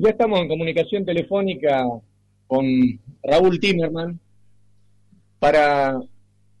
Ya 0.00 0.10
estamos 0.10 0.38
en 0.38 0.46
comunicación 0.46 1.04
telefónica 1.04 1.84
con 2.46 2.64
Raúl 3.20 3.58
Timerman 3.58 4.20
para 5.40 6.00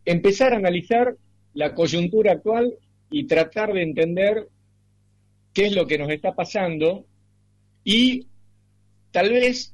empezar 0.04 0.52
a 0.52 0.56
analizar 0.56 1.14
la 1.54 1.72
coyuntura 1.72 2.32
actual 2.32 2.74
y 3.12 3.28
tratar 3.28 3.72
de 3.72 3.82
entender 3.82 4.48
qué 5.52 5.66
es 5.66 5.76
lo 5.76 5.86
que 5.86 5.98
nos 5.98 6.10
está 6.10 6.34
pasando 6.34 7.04
y 7.84 8.26
tal 9.12 9.30
vez 9.30 9.72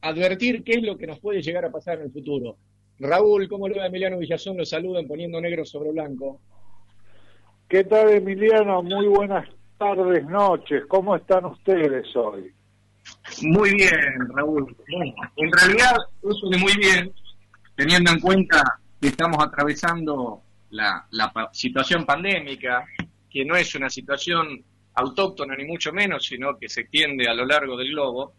advertir 0.00 0.64
qué 0.64 0.76
es 0.76 0.82
lo 0.82 0.96
que 0.96 1.06
nos 1.06 1.20
puede 1.20 1.42
llegar 1.42 1.66
a 1.66 1.70
pasar 1.70 1.98
en 1.98 2.06
el 2.06 2.12
futuro. 2.12 2.56
Raúl, 2.98 3.46
¿cómo 3.46 3.68
le 3.68 3.78
va 3.78 3.88
Emiliano 3.88 4.16
Villazón? 4.16 4.56
Lo 4.56 4.64
saludan 4.64 5.06
poniendo 5.06 5.38
negro 5.38 5.66
sobre 5.66 5.92
blanco. 5.92 6.40
¿Qué 7.68 7.84
tal 7.84 8.08
Emiliano? 8.08 8.82
Muy 8.82 9.06
buenas 9.06 9.46
tardes, 9.76 10.24
noches. 10.24 10.84
¿Cómo 10.88 11.14
están 11.14 11.44
ustedes 11.44 12.06
hoy? 12.16 12.55
Muy 13.42 13.74
bien, 13.74 14.28
Raúl. 14.34 14.76
en 15.36 15.52
realidad, 15.52 15.96
eso 16.22 16.48
de 16.48 16.58
muy 16.58 16.74
bien, 16.76 17.12
teniendo 17.74 18.10
en 18.10 18.20
cuenta 18.20 18.62
que 19.00 19.08
estamos 19.08 19.44
atravesando 19.44 20.42
la, 20.70 21.06
situación 21.52 22.04
pandémica, 22.04 22.84
que 23.30 23.44
no 23.44 23.56
es 23.56 23.74
una 23.74 23.90
situación 23.90 24.64
autóctona 24.94 25.54
ni 25.56 25.64
mucho 25.64 25.92
menos, 25.92 26.24
sino 26.24 26.58
que 26.58 26.68
se 26.68 26.82
extiende 26.82 27.28
a 27.28 27.34
lo 27.34 27.44
largo 27.44 27.76
del 27.76 27.90
globo, 27.90 28.34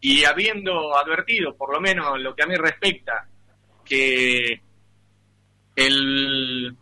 y 0.00 0.24
habiendo 0.24 0.96
advertido, 0.96 1.56
por 1.56 1.72
lo 1.72 1.80
menos 1.80 2.20
lo 2.20 2.34
que 2.34 2.42
a 2.42 2.46
mí 2.46 2.54
respecta, 2.54 3.26
que 3.84 4.60
el, 5.74 6.76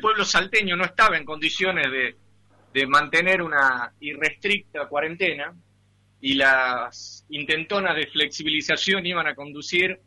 pueblo 0.00 0.24
salteño 0.24 0.76
no 0.76 0.84
estaba 0.84 1.16
en 1.16 1.24
condiciones 1.24 1.86
de 2.72 2.86
mantener 2.86 3.42
una 3.42 3.92
irrestricta 4.00 4.86
cuarentena, 4.86 5.52
y 6.20 6.34
las 6.34 7.24
intentonas 7.28 7.94
de 7.96 8.06
flexibilización 8.06 9.06
iban 9.06 9.26
a 9.26 9.34
conducir 9.34 10.00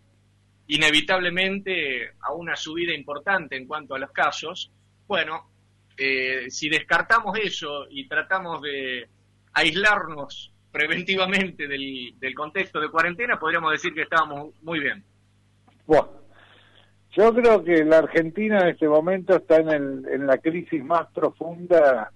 inevitablemente 0.67 2.11
a 2.22 2.33
una 2.33 2.55
subida 2.55 2.94
importante 2.94 3.55
en 3.55 3.67
cuanto 3.67 3.95
a 3.95 3.99
los 3.99 4.11
casos, 4.11 4.71
bueno, 5.08 5.49
eh, 5.97 6.49
si 6.49 6.69
descartamos 6.69 7.38
eso 7.38 7.88
y 7.89 8.08
tratamos 8.08 8.61
de 8.61 9.08
aislarnos 9.53 10.53
preventivamente 10.71 11.67
del, 11.67 12.33
contexto 12.36 12.80
de 12.80 12.89
cuarentena, 12.89 13.38
podríamos 13.38 13.71
decir 13.73 13.93
que 13.93 14.03
estábamos 14.03 14.53
muy 14.61 14.80
bien. 14.80 15.03
Bueno, 15.86 16.09
yo 17.11 17.33
creo 17.33 17.64
que 17.64 17.83
la 17.83 17.97
Argentina 17.97 18.61
en 18.61 18.69
este 18.69 18.88
momento 18.88 19.36
está 19.36 19.58
en, 19.58 20.05
en 20.09 20.25
la 20.25 20.38
crisis 20.38 20.83
más 20.83 21.08
profunda 21.14 22.11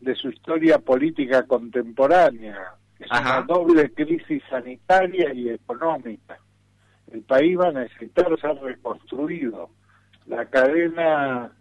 de 0.00 0.14
su 0.16 0.30
historia 0.30 0.78
política 0.78 1.44
contemporánea 1.46 2.74
es 2.98 3.10
una 3.10 3.42
doble 3.42 3.92
crisis 3.92 4.42
sanitaria 4.48 5.32
y 5.34 5.50
económica. 5.50 6.38
El 7.12 7.22
país 7.22 7.58
va 7.58 7.68
a 7.68 7.72
necesitar 7.72 8.38
ser 8.40 8.56
reconstruido. 8.60 9.70
La 10.26 10.46
cadena 10.46 11.52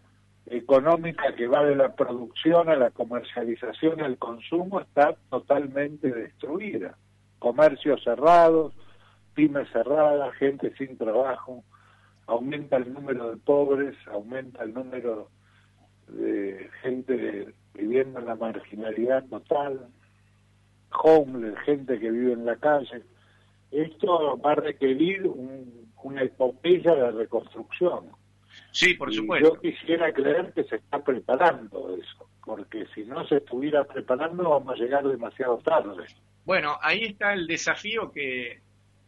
económica 0.45 1.36
que 1.36 1.48
va 1.48 1.64
de 1.64 1.76
la 1.76 1.95
producción 1.95 2.70
a 2.70 2.76
la 2.76 2.92
comercialización 2.92 4.02
al 4.02 4.17
consumo 4.17 4.81
está 4.81 5.16
totalmente 5.30 6.11
destruida. 6.11 6.98
Comercios 7.39 8.04
cerrados, 8.04 8.73
pymes 9.34 9.70
cerradas, 9.72 10.34
gente 10.36 10.73
sin 10.78 10.98
trabajo, 10.98 11.64
aumenta 12.28 12.78
el 12.78 12.94
número 12.94 13.31
de 13.31 13.38
pobres, 13.38 13.95
aumenta 14.08 14.64
el 14.64 14.73
número 14.73 15.30
de 16.08 16.70
gente 16.81 17.54
viviendo 17.73 18.20
en 18.20 18.26
la 18.26 18.36
marginalidad 18.36 19.26
total, 19.26 19.88
homeless, 21.02 21.58
gente 21.66 21.99
que 21.99 22.11
vive 22.11 22.33
en 22.33 22.45
la 22.45 22.55
calle. 22.58 23.03
Esto 23.72 24.38
va 24.38 24.52
a 24.52 24.55
requerir 24.55 25.27
una 26.03 26.22
epopeya 26.22 26.94
de 26.95 27.11
reconstrucción. 27.11 28.11
Sí, 28.72 28.94
por 28.95 29.14
supuesto. 29.14 29.55
Yo 29.55 29.61
quisiera 29.61 30.11
creer 30.14 30.53
que 30.53 30.64
se 30.65 30.76
está 30.77 31.03
preparando 31.03 31.95
eso, 31.95 32.30
porque 32.45 32.86
si 32.93 33.03
no 33.03 33.26
se 33.27 33.37
estuviera 33.37 33.83
preparando 33.83 34.49
vamos 34.49 34.73
a 34.73 34.83
llegar 34.83 35.08
demasiado 35.08 35.58
tarde. 35.59 36.05
Bueno, 36.45 36.77
ahí 36.82 37.03
está 37.03 37.33
el 37.33 37.48
desafío 37.48 38.11
que 38.11 38.61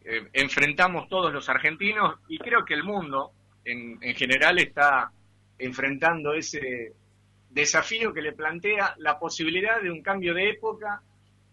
eh, 0.04 0.28
enfrentamos 0.34 1.10
todos 1.10 1.34
los 1.34 1.50
argentinos 1.50 2.16
y 2.28 2.38
creo 2.38 2.64
que 2.64 2.74
el 2.74 2.84
mundo 2.84 3.32
en, 3.66 3.98
en 4.02 4.16
general 4.16 4.58
está 4.60 5.12
enfrentando 5.58 6.34
ese 6.34 6.94
desafío 7.50 8.14
que 8.14 8.22
le 8.22 8.34
plantea 8.34 8.96
la 8.98 9.18
posibilidad 9.18 9.82
de 9.82 9.90
un 9.90 10.02
cambio 10.02 10.34
de 10.34 10.50
época 10.50 11.02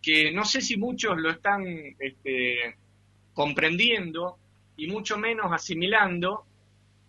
que 0.03 0.33
no 0.33 0.45
sé 0.45 0.61
si 0.61 0.77
muchos 0.77 1.17
lo 1.17 1.31
están 1.31 1.65
este, 1.99 2.77
comprendiendo 3.33 4.39
y 4.77 4.89
mucho 4.89 5.17
menos 5.17 5.53
asimilando 5.53 6.45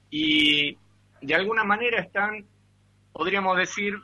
y 0.10 0.78
de 1.22 1.36
alguna 1.36 1.64
manera 1.64 2.00
están, 2.00 2.46
podríamos 3.12 3.58
decir, 3.58 3.96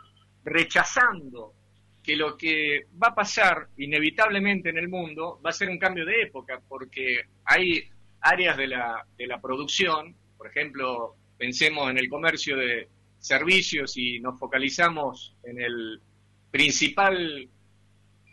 rechazando 0.43 1.53
que 2.01 2.15
lo 2.15 2.35
que 2.35 2.87
va 3.01 3.09
a 3.09 3.15
pasar 3.15 3.67
inevitablemente 3.77 4.69
en 4.69 4.77
el 4.77 4.89
mundo 4.89 5.39
va 5.45 5.51
a 5.51 5.53
ser 5.53 5.69
un 5.69 5.77
cambio 5.77 6.05
de 6.05 6.23
época, 6.23 6.59
porque 6.67 7.21
hay 7.45 7.83
áreas 8.21 8.57
de 8.57 8.67
la, 8.67 9.05
de 9.17 9.27
la 9.27 9.39
producción, 9.39 10.15
por 10.37 10.47
ejemplo, 10.47 11.15
pensemos 11.37 11.89
en 11.89 11.97
el 11.97 12.09
comercio 12.09 12.57
de 12.57 12.87
servicios 13.19 13.97
y 13.97 14.19
nos 14.19 14.39
focalizamos 14.39 15.35
en 15.43 15.61
el 15.61 16.01
principal 16.49 17.49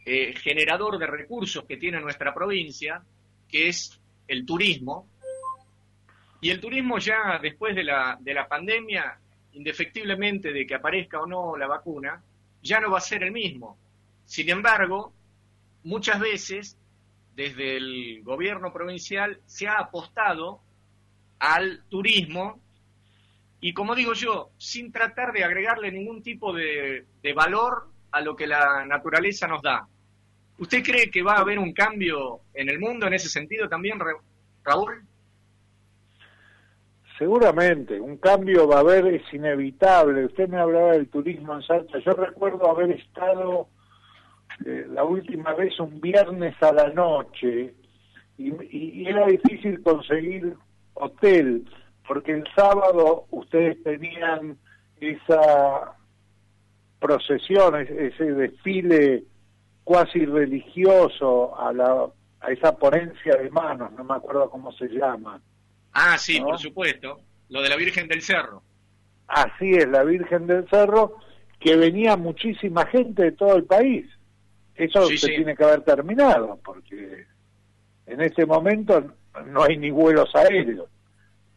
eh, 0.08 0.34
generador 0.36 0.98
de 0.98 1.06
recursos 1.08 1.64
que 1.64 1.76
tiene 1.76 2.00
nuestra 2.00 2.32
provincia, 2.32 3.02
que 3.48 3.68
es 3.68 4.00
el 4.28 4.46
turismo. 4.46 5.08
Y 6.40 6.50
el 6.50 6.60
turismo 6.60 6.98
ya 6.98 7.40
después 7.42 7.74
de 7.74 7.82
la, 7.82 8.16
de 8.20 8.32
la 8.32 8.46
pandemia, 8.46 9.18
indefectiblemente 9.54 10.52
de 10.52 10.64
que 10.64 10.76
aparezca 10.76 11.20
o 11.20 11.26
no 11.26 11.56
la 11.56 11.66
vacuna, 11.66 12.22
ya 12.62 12.78
no 12.78 12.92
va 12.92 12.98
a 12.98 13.00
ser 13.00 13.24
el 13.24 13.32
mismo. 13.32 13.76
Sin 14.24 14.48
embargo, 14.48 15.12
muchas 15.82 16.20
veces 16.20 16.78
desde 17.34 17.76
el 17.76 18.22
gobierno 18.22 18.72
provincial 18.72 19.40
se 19.44 19.66
ha 19.66 19.78
apostado 19.78 20.60
al 21.40 21.82
turismo 21.88 22.60
y 23.60 23.72
como 23.72 23.96
digo 23.96 24.12
yo, 24.12 24.50
sin 24.56 24.92
tratar 24.92 25.32
de 25.32 25.42
agregarle 25.42 25.90
ningún 25.90 26.22
tipo 26.22 26.52
de, 26.52 27.06
de 27.20 27.32
valor 27.32 27.90
a 28.12 28.20
lo 28.20 28.36
que 28.36 28.46
la 28.46 28.84
naturaleza 28.84 29.48
nos 29.48 29.62
da. 29.62 29.88
¿Usted 30.58 30.82
cree 30.82 31.10
que 31.10 31.22
va 31.22 31.34
a 31.34 31.40
haber 31.40 31.58
un 31.58 31.72
cambio 31.72 32.40
en 32.54 32.70
el 32.70 32.78
mundo 32.78 33.06
en 33.06 33.14
ese 33.14 33.28
sentido 33.28 33.68
también, 33.68 33.98
Raúl? 34.64 35.02
Seguramente, 37.18 38.00
un 38.00 38.16
cambio 38.18 38.66
va 38.66 38.76
a 38.76 38.80
haber, 38.80 39.06
es 39.06 39.34
inevitable. 39.34 40.26
Usted 40.26 40.48
me 40.48 40.58
hablaba 40.58 40.92
del 40.92 41.08
turismo 41.08 41.54
en 41.54 41.62
Salta. 41.62 41.98
Yo 41.98 42.12
recuerdo 42.12 42.70
haber 42.70 42.90
estado 42.90 43.68
eh, 44.64 44.86
la 44.88 45.04
última 45.04 45.54
vez 45.54 45.78
un 45.80 46.00
viernes 46.00 46.54
a 46.62 46.72
la 46.72 46.88
noche 46.90 47.74
y, 48.38 48.52
y, 48.70 49.06
era 49.08 49.26
difícil 49.26 49.82
conseguir 49.82 50.54
hotel 50.94 51.66
porque 52.06 52.32
el 52.32 52.44
sábado 52.54 53.26
ustedes 53.30 53.82
tenían 53.82 54.56
esa 55.00 55.92
procesión, 56.98 57.76
ese 57.76 58.24
desfile 58.24 59.24
cuasi 59.86 60.26
religioso 60.26 61.56
a, 61.56 61.72
la, 61.72 62.08
a 62.40 62.50
esa 62.50 62.76
ponencia 62.76 63.36
de 63.36 63.48
manos, 63.50 63.92
no 63.92 64.02
me 64.02 64.16
acuerdo 64.16 64.50
cómo 64.50 64.72
se 64.72 64.88
llama. 64.88 65.40
Ah, 65.92 66.18
sí, 66.18 66.40
por 66.40 66.58
supuesto, 66.58 67.20
lo 67.50 67.62
de 67.62 67.68
la 67.68 67.76
Virgen 67.76 68.08
del 68.08 68.20
Cerro. 68.20 68.64
Así 69.28 69.74
es, 69.74 69.86
la 69.86 70.02
Virgen 70.02 70.48
del 70.48 70.68
Cerro, 70.68 71.14
que 71.60 71.76
venía 71.76 72.16
muchísima 72.16 72.84
gente 72.86 73.22
de 73.22 73.32
todo 73.32 73.54
el 73.54 73.62
país. 73.62 74.04
Eso 74.74 75.06
se 75.06 75.28
tiene 75.28 75.54
que 75.54 75.62
haber 75.62 75.82
terminado, 75.82 76.58
porque 76.64 77.24
en 78.06 78.20
este 78.22 78.44
momento 78.44 79.14
no 79.46 79.62
hay 79.62 79.76
ni 79.76 79.92
vuelos 79.92 80.34
aéreos. 80.34 80.88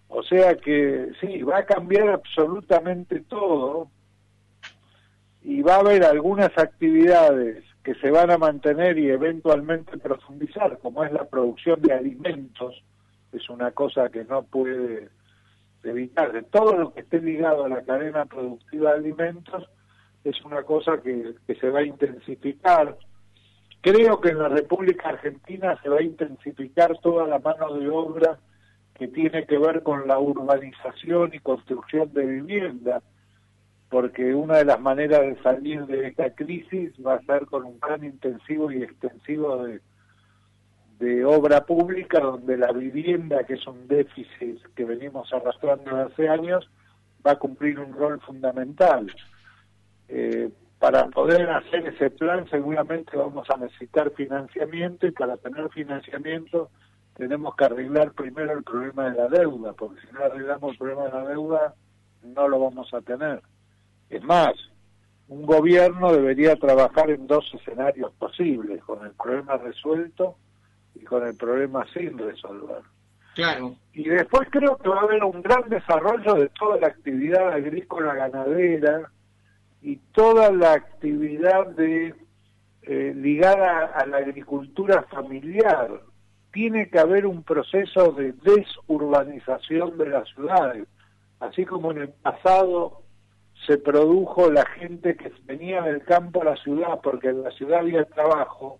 O 0.07 0.21
sea 0.21 0.53
que 0.53 1.09
sí, 1.19 1.41
va 1.41 1.57
a 1.57 1.65
cambiar 1.65 2.09
absolutamente 2.09 3.21
todo 3.21 3.89
y 5.41 5.63
va 5.63 5.77
a 5.77 5.79
haber 5.79 6.03
algunas 6.03 6.55
actividades 6.59 7.63
que 7.83 7.95
se 7.95 8.11
van 8.11 8.31
a 8.31 8.37
mantener 8.37 8.97
y 8.97 9.09
eventualmente 9.09 9.97
profundizar, 9.97 10.77
como 10.79 11.03
es 11.03 11.11
la 11.11 11.25
producción 11.25 11.81
de 11.81 11.93
alimentos, 11.93 12.83
es 13.31 13.49
una 13.49 13.71
cosa 13.71 14.09
que 14.09 14.25
no 14.25 14.43
puede 14.43 15.09
evitarse. 15.83 16.43
Todo 16.43 16.75
lo 16.75 16.93
que 16.93 17.01
esté 17.01 17.21
ligado 17.21 17.65
a 17.65 17.69
la 17.69 17.83
cadena 17.83 18.25
productiva 18.25 18.91
de 18.91 18.97
alimentos 18.97 19.69
es 20.23 20.43
una 20.43 20.63
cosa 20.63 21.01
que, 21.01 21.35
se 21.59 21.69
va 21.69 21.79
a 21.79 21.83
intensificar. 21.83 22.97
Creo 23.81 24.19
que 24.19 24.29
en 24.29 24.39
la 24.39 24.49
República 24.49 25.09
Argentina 25.09 25.79
se 25.81 25.89
va 25.89 25.99
a 25.99 26.03
intensificar 26.03 26.97
toda 26.99 27.25
la 27.27 27.39
mano 27.39 27.73
de 27.75 27.89
obra 27.89 28.39
que 28.95 29.07
tiene 29.07 29.45
que 29.45 29.57
ver 29.57 29.83
con 29.83 30.05
la 30.05 30.19
urbanización 30.19 31.31
y 31.33 31.39
construcción 31.39 32.11
de 32.13 32.25
vivienda 32.25 33.01
porque 33.89 34.35
una 34.35 34.57
de 34.57 34.65
las 34.65 34.79
maneras 34.79 35.21
de 35.21 35.41
salir 35.41 35.85
de 35.87 36.07
esta 36.07 36.33
crisis 36.35 36.93
va 37.05 37.15
a 37.15 37.21
ser 37.23 37.47
con 37.47 37.65
un 37.65 37.79
plan 37.79 38.03
intensivo 38.03 38.71
y 38.71 38.83
extensivo 38.83 39.63
de, 39.63 39.81
obra 41.25 41.65
pública 41.65 42.19
donde 42.19 42.57
la 42.57 42.73
vivienda, 42.73 43.45
que 43.45 43.53
es 43.53 43.65
un 43.65 43.87
déficit 43.87 44.61
que 44.75 44.83
venimos 44.83 45.31
arrastrando 45.33 45.95
hace 45.95 46.27
años, 46.27 46.69
va 47.25 47.31
a 47.31 47.39
cumplir 47.39 47.79
un 47.79 47.93
rol 47.93 48.19
fundamental. 48.19 49.09
Eh, 50.09 50.49
para 50.77 51.07
poder 51.07 51.49
hacer 51.49 51.87
ese 51.87 52.09
plan 52.09 52.49
seguramente 52.49 53.15
vamos 53.15 53.49
a 53.49 53.57
necesitar 53.57 54.11
financiamiento 54.11 55.07
y 55.07 55.11
para 55.11 55.37
tener 55.37 55.69
financiamiento 55.69 56.69
tenemos 57.15 57.55
que 57.55 57.65
arreglar 57.65 58.11
primero 58.11 58.53
el 58.53 58.63
problema 58.63 59.09
de 59.09 59.17
la 59.17 59.27
deuda, 59.27 59.73
porque 59.73 60.01
si 60.01 60.13
no 60.13 60.23
arreglamos 60.23 60.73
el 60.73 60.77
problema 60.77 61.05
de 61.05 61.11
la 61.11 61.25
deuda 61.27 61.73
no 62.23 62.47
lo 62.47 62.59
vamos 62.59 62.93
a 62.93 63.01
tener. 63.01 63.41
Es 64.09 64.23
más, 64.23 64.53
un 65.27 65.45
gobierno 65.45 66.11
debería 66.11 66.55
trabajar 66.55 67.11
en 67.11 67.27
dos 67.27 67.45
escenarios 67.53 68.11
posibles, 68.13 68.83
con 68.83 69.05
el 69.05 69.11
problema 69.11 69.57
resuelto 69.57 70.35
y 70.95 71.03
con 71.03 71.25
el 71.25 71.35
problema 71.35 71.85
sin 71.93 72.17
resolver. 72.17 72.81
Claro. 73.35 73.75
Y 73.93 74.09
después 74.09 74.49
creo 74.51 74.77
que 74.77 74.89
va 74.89 75.01
a 75.01 75.03
haber 75.03 75.23
un 75.23 75.41
gran 75.41 75.69
desarrollo 75.69 76.33
de 76.33 76.49
toda 76.49 76.79
la 76.79 76.87
actividad 76.87 77.53
agrícola 77.53 78.15
ganadera 78.15 79.11
y 79.81 79.97
toda 80.13 80.51
la 80.51 80.73
actividad 80.73 81.67
de 81.67 82.15
eh, 82.81 83.13
ligada 83.15 83.85
a 83.85 84.05
la 84.07 84.17
agricultura 84.17 85.03
familiar. 85.03 86.01
Tiene 86.51 86.89
que 86.89 86.97
haber 86.97 87.27
un 87.27 87.43
proceso 87.43 88.11
de 88.13 88.33
desurbanización 88.33 89.97
de 89.99 90.09
las 90.09 90.27
ciudades, 90.29 90.87
así 91.39 91.65
como 91.65 91.91
en 91.91 91.99
el 91.99 92.09
pasado 92.09 93.03
se 93.65 93.77
produjo 93.77 94.49
la 94.49 94.65
gente 94.65 95.15
que 95.15 95.31
venía 95.45 95.81
del 95.81 96.03
campo 96.03 96.41
a 96.41 96.45
la 96.45 96.55
ciudad 96.57 96.99
porque 97.03 97.29
en 97.29 97.43
la 97.43 97.51
ciudad 97.51 97.79
había 97.79 98.05
trabajo, 98.05 98.79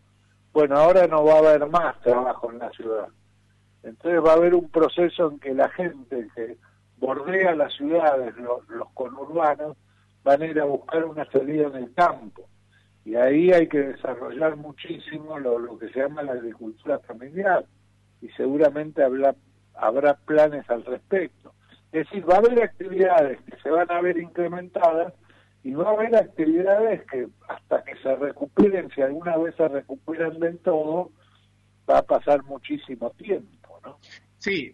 bueno, 0.54 0.78
ahora 0.78 1.08
no 1.08 1.24
va 1.24 1.36
a 1.36 1.40
haber 1.40 1.68
más 1.68 2.00
trabajo 2.02 2.52
en 2.52 2.60
la 2.60 2.70
ciudad. 2.72 3.08
Entonces 3.84 4.22
va 4.24 4.32
a 4.32 4.36
haber 4.36 4.56
un 4.56 4.70
proceso 4.70 5.32
en 5.32 5.40
que 5.40 5.54
la 5.54 5.70
gente 5.70 6.28
que 6.36 6.58
bordea 6.98 7.56
las 7.56 7.74
ciudades, 7.74 8.36
los, 8.38 8.90
conurbanos, 8.94 9.78
van 10.24 10.42
a 10.42 10.46
ir 10.46 10.60
a 10.60 10.66
buscar 10.66 11.06
una 11.06 11.26
salida 11.32 11.68
en 11.68 11.76
el 11.76 11.94
campo. 11.94 12.48
Y 13.06 13.16
ahí 13.16 13.52
hay 13.52 13.68
que 13.68 13.80
desarrollar 13.80 14.58
muchísimo 14.58 15.40
lo, 15.40 15.58
lo 15.58 15.78
que 15.80 15.90
se 15.90 16.00
llama 16.00 16.24
la 16.24 16.34
agricultura 16.34 17.00
familiar. 17.00 17.66
Y 18.22 18.30
seguramente 18.30 19.04
habrá, 19.04 19.34
habrá 19.76 20.16
planes 20.16 20.70
al 20.70 20.84
respecto. 20.86 21.54
Es 21.92 22.06
decir, 22.06 22.30
va 22.30 22.36
a 22.36 22.38
haber 22.38 22.62
actividades 22.62 23.42
que 23.42 23.58
se 23.62 23.70
van 23.70 23.90
a 23.92 24.02
ver 24.02 24.18
incrementadas 24.18 25.14
y 25.64 25.74
va 25.74 25.90
a 25.90 25.94
haber 25.94 26.16
actividades 26.16 27.04
que 27.12 27.28
hasta 27.48 27.84
que 27.84 27.96
se 28.02 28.16
recuperen, 28.16 28.90
si 28.94 29.02
alguna 29.02 29.38
vez 29.38 29.56
se 29.56 29.68
recuperan 29.68 30.40
del 30.40 30.60
todo, 30.60 31.12
va 31.90 32.00
a 32.00 32.04
pasar 32.04 32.44
muchísimo 32.44 33.10
tiempo, 33.12 33.80
¿no? 33.84 34.00
Sí, 34.38 34.74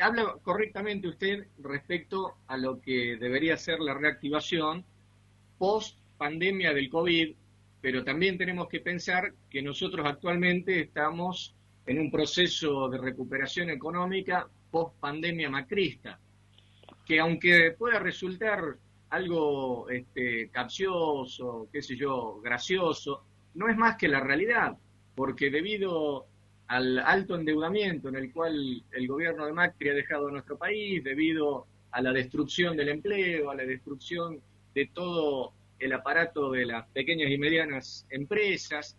habla 0.00 0.36
correctamente 0.42 1.08
usted 1.08 1.46
respecto 1.58 2.36
a 2.46 2.56
lo 2.56 2.80
que 2.80 3.16
debería 3.16 3.56
ser 3.56 3.80
la 3.80 3.94
reactivación 3.94 4.84
post 5.58 5.98
pandemia 6.18 6.72
del 6.74 6.90
COVID, 6.90 7.34
pero 7.80 8.04
también 8.04 8.36
tenemos 8.36 8.68
que 8.68 8.80
pensar 8.80 9.32
que 9.48 9.62
nosotros 9.62 10.06
actualmente 10.06 10.80
estamos 10.80 11.54
en 11.86 11.98
un 11.98 12.10
proceso 12.10 12.88
de 12.88 12.98
recuperación 12.98 13.70
económica 13.70 14.46
post 14.70 14.94
pandemia 15.00 15.50
macrista, 15.50 16.20
que 17.10 17.18
aunque 17.18 17.72
pueda 17.72 17.98
resultar 17.98 18.76
algo 19.08 19.90
este, 19.90 20.48
capcioso, 20.50 21.68
qué 21.72 21.82
sé 21.82 21.96
yo, 21.96 22.40
gracioso, 22.40 23.24
no 23.54 23.68
es 23.68 23.76
más 23.76 23.96
que 23.96 24.06
la 24.06 24.20
realidad, 24.20 24.78
porque 25.16 25.50
debido 25.50 26.26
al 26.68 27.00
alto 27.00 27.34
endeudamiento 27.34 28.10
en 28.10 28.14
el 28.14 28.32
cual 28.32 28.84
el 28.92 29.08
gobierno 29.08 29.44
de 29.44 29.52
Macri 29.52 29.88
ha 29.88 29.94
dejado 29.94 30.30
nuestro 30.30 30.56
país, 30.56 31.02
debido 31.02 31.66
a 31.90 32.00
la 32.00 32.12
destrucción 32.12 32.76
del 32.76 32.90
empleo, 32.90 33.50
a 33.50 33.56
la 33.56 33.64
destrucción 33.64 34.40
de 34.72 34.88
todo 34.94 35.52
el 35.80 35.92
aparato 35.92 36.52
de 36.52 36.64
las 36.64 36.86
pequeñas 36.90 37.32
y 37.32 37.38
medianas 37.38 38.06
empresas, 38.08 38.96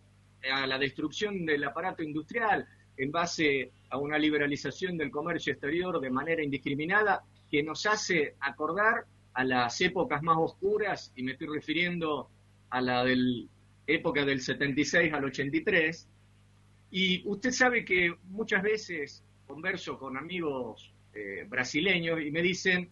a 0.52 0.66
la 0.66 0.76
destrucción 0.76 1.46
del 1.46 1.64
aparato 1.64 2.02
industrial 2.02 2.68
en 2.98 3.10
base 3.10 3.72
a 3.88 3.96
una 3.96 4.18
liberalización 4.18 4.98
del 4.98 5.10
comercio 5.10 5.54
exterior 5.54 5.98
de 5.98 6.10
manera 6.10 6.42
indiscriminada 6.42 7.24
que 7.52 7.62
nos 7.62 7.84
hace 7.84 8.34
acordar 8.40 9.04
a 9.34 9.44
las 9.44 9.78
épocas 9.82 10.22
más 10.22 10.38
oscuras, 10.38 11.12
y 11.14 11.22
me 11.22 11.32
estoy 11.32 11.48
refiriendo 11.48 12.30
a 12.70 12.80
la 12.80 13.04
del 13.04 13.50
época 13.86 14.24
del 14.24 14.40
76 14.40 15.12
al 15.12 15.26
83, 15.26 16.08
y 16.90 17.28
usted 17.28 17.50
sabe 17.50 17.84
que 17.84 18.14
muchas 18.30 18.62
veces 18.62 19.22
converso 19.46 19.98
con 19.98 20.16
amigos 20.16 20.94
eh, 21.12 21.44
brasileños 21.46 22.22
y 22.22 22.30
me 22.30 22.40
dicen, 22.40 22.88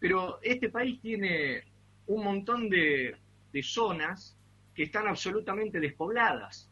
pero 0.00 0.40
este 0.42 0.68
país 0.68 1.00
tiene 1.00 1.62
un 2.08 2.24
montón 2.24 2.68
de, 2.68 3.14
de 3.52 3.62
zonas 3.62 4.36
que 4.74 4.82
están 4.82 5.06
absolutamente 5.06 5.78
despobladas. 5.78 6.68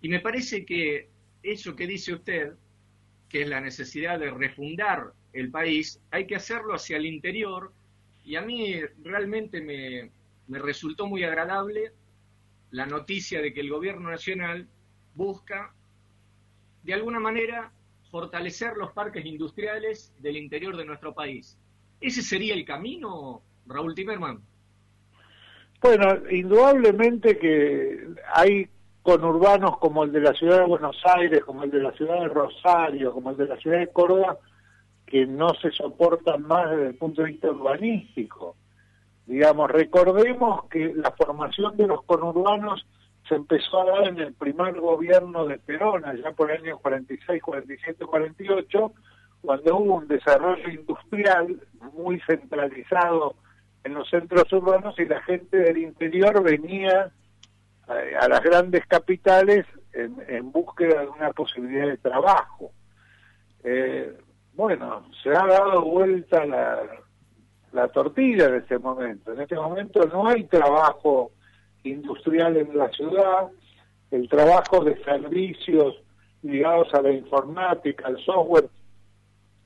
Y 0.00 0.08
me 0.08 0.20
parece 0.20 0.64
que 0.64 1.08
eso 1.42 1.74
que 1.74 1.88
dice 1.88 2.14
usted, 2.14 2.52
que 3.28 3.42
es 3.42 3.48
la 3.48 3.60
necesidad 3.60 4.20
de 4.20 4.30
refundar 4.30 5.12
el 5.34 5.50
país, 5.50 6.00
hay 6.10 6.26
que 6.26 6.36
hacerlo 6.36 6.74
hacia 6.74 6.96
el 6.96 7.06
interior. 7.06 7.72
Y 8.24 8.36
a 8.36 8.42
mí 8.42 8.80
realmente 9.02 9.60
me, 9.60 10.10
me 10.48 10.58
resultó 10.58 11.06
muy 11.06 11.24
agradable 11.24 11.92
la 12.70 12.86
noticia 12.86 13.42
de 13.42 13.52
que 13.52 13.60
el 13.60 13.70
gobierno 13.70 14.10
nacional 14.10 14.66
busca 15.14 15.74
de 16.82 16.94
alguna 16.94 17.20
manera 17.20 17.70
fortalecer 18.10 18.76
los 18.76 18.92
parques 18.92 19.24
industriales 19.24 20.14
del 20.20 20.36
interior 20.36 20.76
de 20.76 20.84
nuestro 20.84 21.14
país. 21.14 21.58
¿Ese 22.00 22.22
sería 22.22 22.54
el 22.54 22.64
camino, 22.64 23.42
Raúl 23.66 23.94
Timerman? 23.94 24.40
Bueno, 25.80 26.30
indudablemente 26.30 27.38
que 27.38 28.08
hay 28.32 28.68
conurbanos 29.02 29.78
como 29.78 30.04
el 30.04 30.12
de 30.12 30.20
la 30.20 30.32
ciudad 30.32 30.60
de 30.60 30.66
Buenos 30.66 30.96
Aires, 31.04 31.44
como 31.44 31.62
el 31.62 31.70
de 31.70 31.82
la 31.82 31.92
ciudad 31.92 32.20
de 32.20 32.28
Rosario, 32.28 33.12
como 33.12 33.30
el 33.30 33.36
de 33.36 33.46
la 33.46 33.56
ciudad 33.58 33.78
de 33.80 33.88
Córdoba, 33.88 34.38
que 35.06 35.26
no 35.26 35.54
se 35.54 35.70
soportan 35.70 36.42
más 36.42 36.70
desde 36.70 36.88
el 36.88 36.94
punto 36.96 37.22
de 37.22 37.28
vista 37.28 37.50
urbanístico. 37.50 38.56
Digamos, 39.26 39.70
recordemos 39.70 40.68
que 40.68 40.92
la 40.94 41.10
formación 41.12 41.76
de 41.76 41.86
los 41.86 42.02
conurbanos 42.04 42.86
se 43.28 43.36
empezó 43.36 43.80
a 43.80 43.84
dar 43.86 44.08
en 44.08 44.18
el 44.18 44.34
primer 44.34 44.78
gobierno 44.78 45.46
de 45.46 45.58
Perón, 45.58 46.04
allá 46.04 46.32
por 46.32 46.50
el 46.50 46.62
año 46.62 46.78
46, 46.78 47.42
47, 47.42 48.04
48, 48.04 48.92
cuando 49.40 49.76
hubo 49.76 49.94
un 49.96 50.08
desarrollo 50.08 50.68
industrial 50.68 51.60
muy 51.94 52.20
centralizado 52.26 53.34
en 53.84 53.94
los 53.94 54.08
centros 54.08 54.50
urbanos 54.52 54.98
y 54.98 55.04
la 55.04 55.22
gente 55.22 55.58
del 55.58 55.78
interior 55.78 56.42
venía 56.42 57.10
eh, 57.88 58.16
a, 58.18 58.28
las 58.28 58.42
grandes 58.42 58.86
capitales 58.86 59.66
en, 59.92 60.50
búsqueda 60.50 61.02
de 61.02 61.08
una 61.08 61.30
posibilidad 61.32 61.86
de 61.86 61.98
trabajo. 61.98 62.72
Eh, 63.62 64.18
bueno, 64.54 65.04
se 65.22 65.30
ha 65.30 65.46
dado 65.46 65.82
vuelta 65.82 66.44
la, 66.44 66.82
la 67.72 67.88
tortilla 67.88 68.46
en 68.46 68.54
este 68.56 68.78
momento. 68.78 69.32
En 69.32 69.40
este 69.40 69.56
momento 69.56 70.04
no 70.06 70.28
hay 70.28 70.44
trabajo 70.44 71.32
industrial 71.82 72.56
en 72.56 72.76
la 72.76 72.88
ciudad, 72.90 73.48
el 74.10 74.28
trabajo 74.28 74.84
de 74.84 75.02
servicios 75.04 75.96
ligados 76.42 76.92
a 76.94 77.02
la 77.02 77.10
informática, 77.10 78.06
al 78.06 78.18
software, 78.24 78.68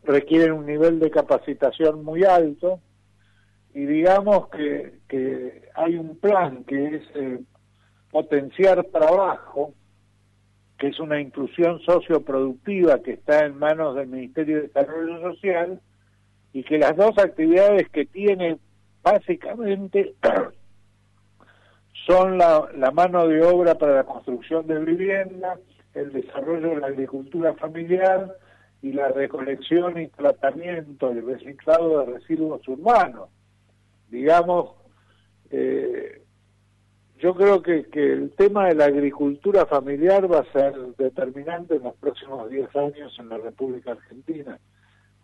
requieren 0.05 0.53
un 0.53 0.67
nivel 0.67 0.99
de 0.99 1.11
capacitación 1.11 2.05
muy 2.05 2.25
alto 2.25 2.81
y 3.75 3.85
digamos 3.85 4.49
que, 4.49 5.01
que 5.09 5.69
hay 5.75 5.97
un 5.97 6.17
plan 6.19 6.65
que 6.65 6.97
es 6.97 7.03
eh, 7.15 7.41
potenciar 8.11 8.85
trabajo, 8.85 9.75
que 10.79 10.89
es 10.89 11.01
una 11.01 11.21
inclusión 11.21 11.81
socioproductiva 11.81 13.03
que 13.03 13.13
está 13.13 13.45
en 13.45 13.59
manos 13.59 13.97
del 13.97 14.07
Ministerio 14.07 14.57
de 14.57 14.63
Desarrollo 14.63 15.21
Social 15.33 15.81
y 16.53 16.63
que 16.63 16.79
las 16.79 16.97
dos 16.97 17.19
actividades 17.19 17.89
que 17.89 18.07
tiene 18.07 18.59
básicamente 19.03 20.15
son 22.07 22.39
la, 22.39 22.91
mano 22.93 23.27
de 23.27 23.43
obra 23.43 23.75
para 23.75 23.97
la 23.97 24.05
construcción 24.05 24.67
de 24.67 24.79
vivienda, 24.79 25.59
el 25.95 26.13
desarrollo 26.13 26.71
de 26.71 26.81
la 26.81 26.87
agricultura 26.87 27.55
familiar 27.55 28.37
y 28.81 28.93
la 28.93 29.09
recolección 29.09 30.01
y 30.01 30.07
tratamiento 30.09 31.13
y 31.13 31.21
reciclado 31.21 31.99
de 31.99 32.13
residuos 32.15 32.67
urbanos. 32.69 33.29
Digamos, 34.09 34.71
eh, 35.51 36.23
yo 37.19 37.35
creo 37.35 37.63
que, 37.63 37.87
el 37.93 38.31
tema 38.37 38.67
de 38.67 38.75
la 38.75 38.87
agricultura 38.87 39.67
familiar 39.67 40.31
va 40.33 40.41
a 40.41 40.53
ser 40.53 40.75
determinante 40.97 41.77
en 41.77 41.83
los 41.83 41.95
próximos 41.97 42.49
10 42.49 42.77
años 42.77 43.17
en 43.19 43.29
la 43.29 43.39
República 43.39 43.93
Argentina. 43.93 44.59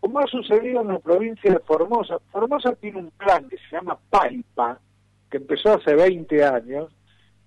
Como 0.00 0.18
ha 0.18 0.26
sucedido 0.26 0.82
en 0.82 0.88
la 0.88 0.98
provincia 0.98 1.52
de 1.52 1.60
Formosa, 1.60 2.18
Formosa 2.30 2.74
tiene 2.74 2.98
un 2.98 3.10
plan 3.12 3.48
que 3.48 3.56
se 3.56 3.76
llama 3.76 3.98
PAIPA, 4.10 4.80
que 5.30 5.36
empezó 5.36 5.74
hace 5.74 5.94
20 5.94 6.44
años, 6.44 6.92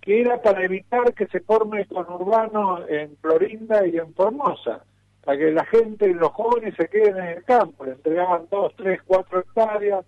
que 0.01 0.21
era 0.21 0.41
para 0.41 0.63
evitar 0.63 1.13
que 1.13 1.27
se 1.27 1.41
forme 1.41 1.85
conurbano 1.85 2.87
en 2.87 3.17
Florinda 3.17 3.85
y 3.85 3.97
en 3.97 4.13
Formosa, 4.13 4.85
para 5.23 5.37
que 5.37 5.51
la 5.51 5.65
gente, 5.65 6.07
los 6.13 6.31
jóvenes 6.31 6.73
se 6.75 6.87
queden 6.87 7.17
en 7.17 7.37
el 7.37 7.43
campo, 7.43 7.83
le 7.83 7.91
entregaban 7.91 8.47
dos, 8.49 8.73
tres, 8.77 9.01
cuatro 9.05 9.39
hectáreas, 9.39 10.05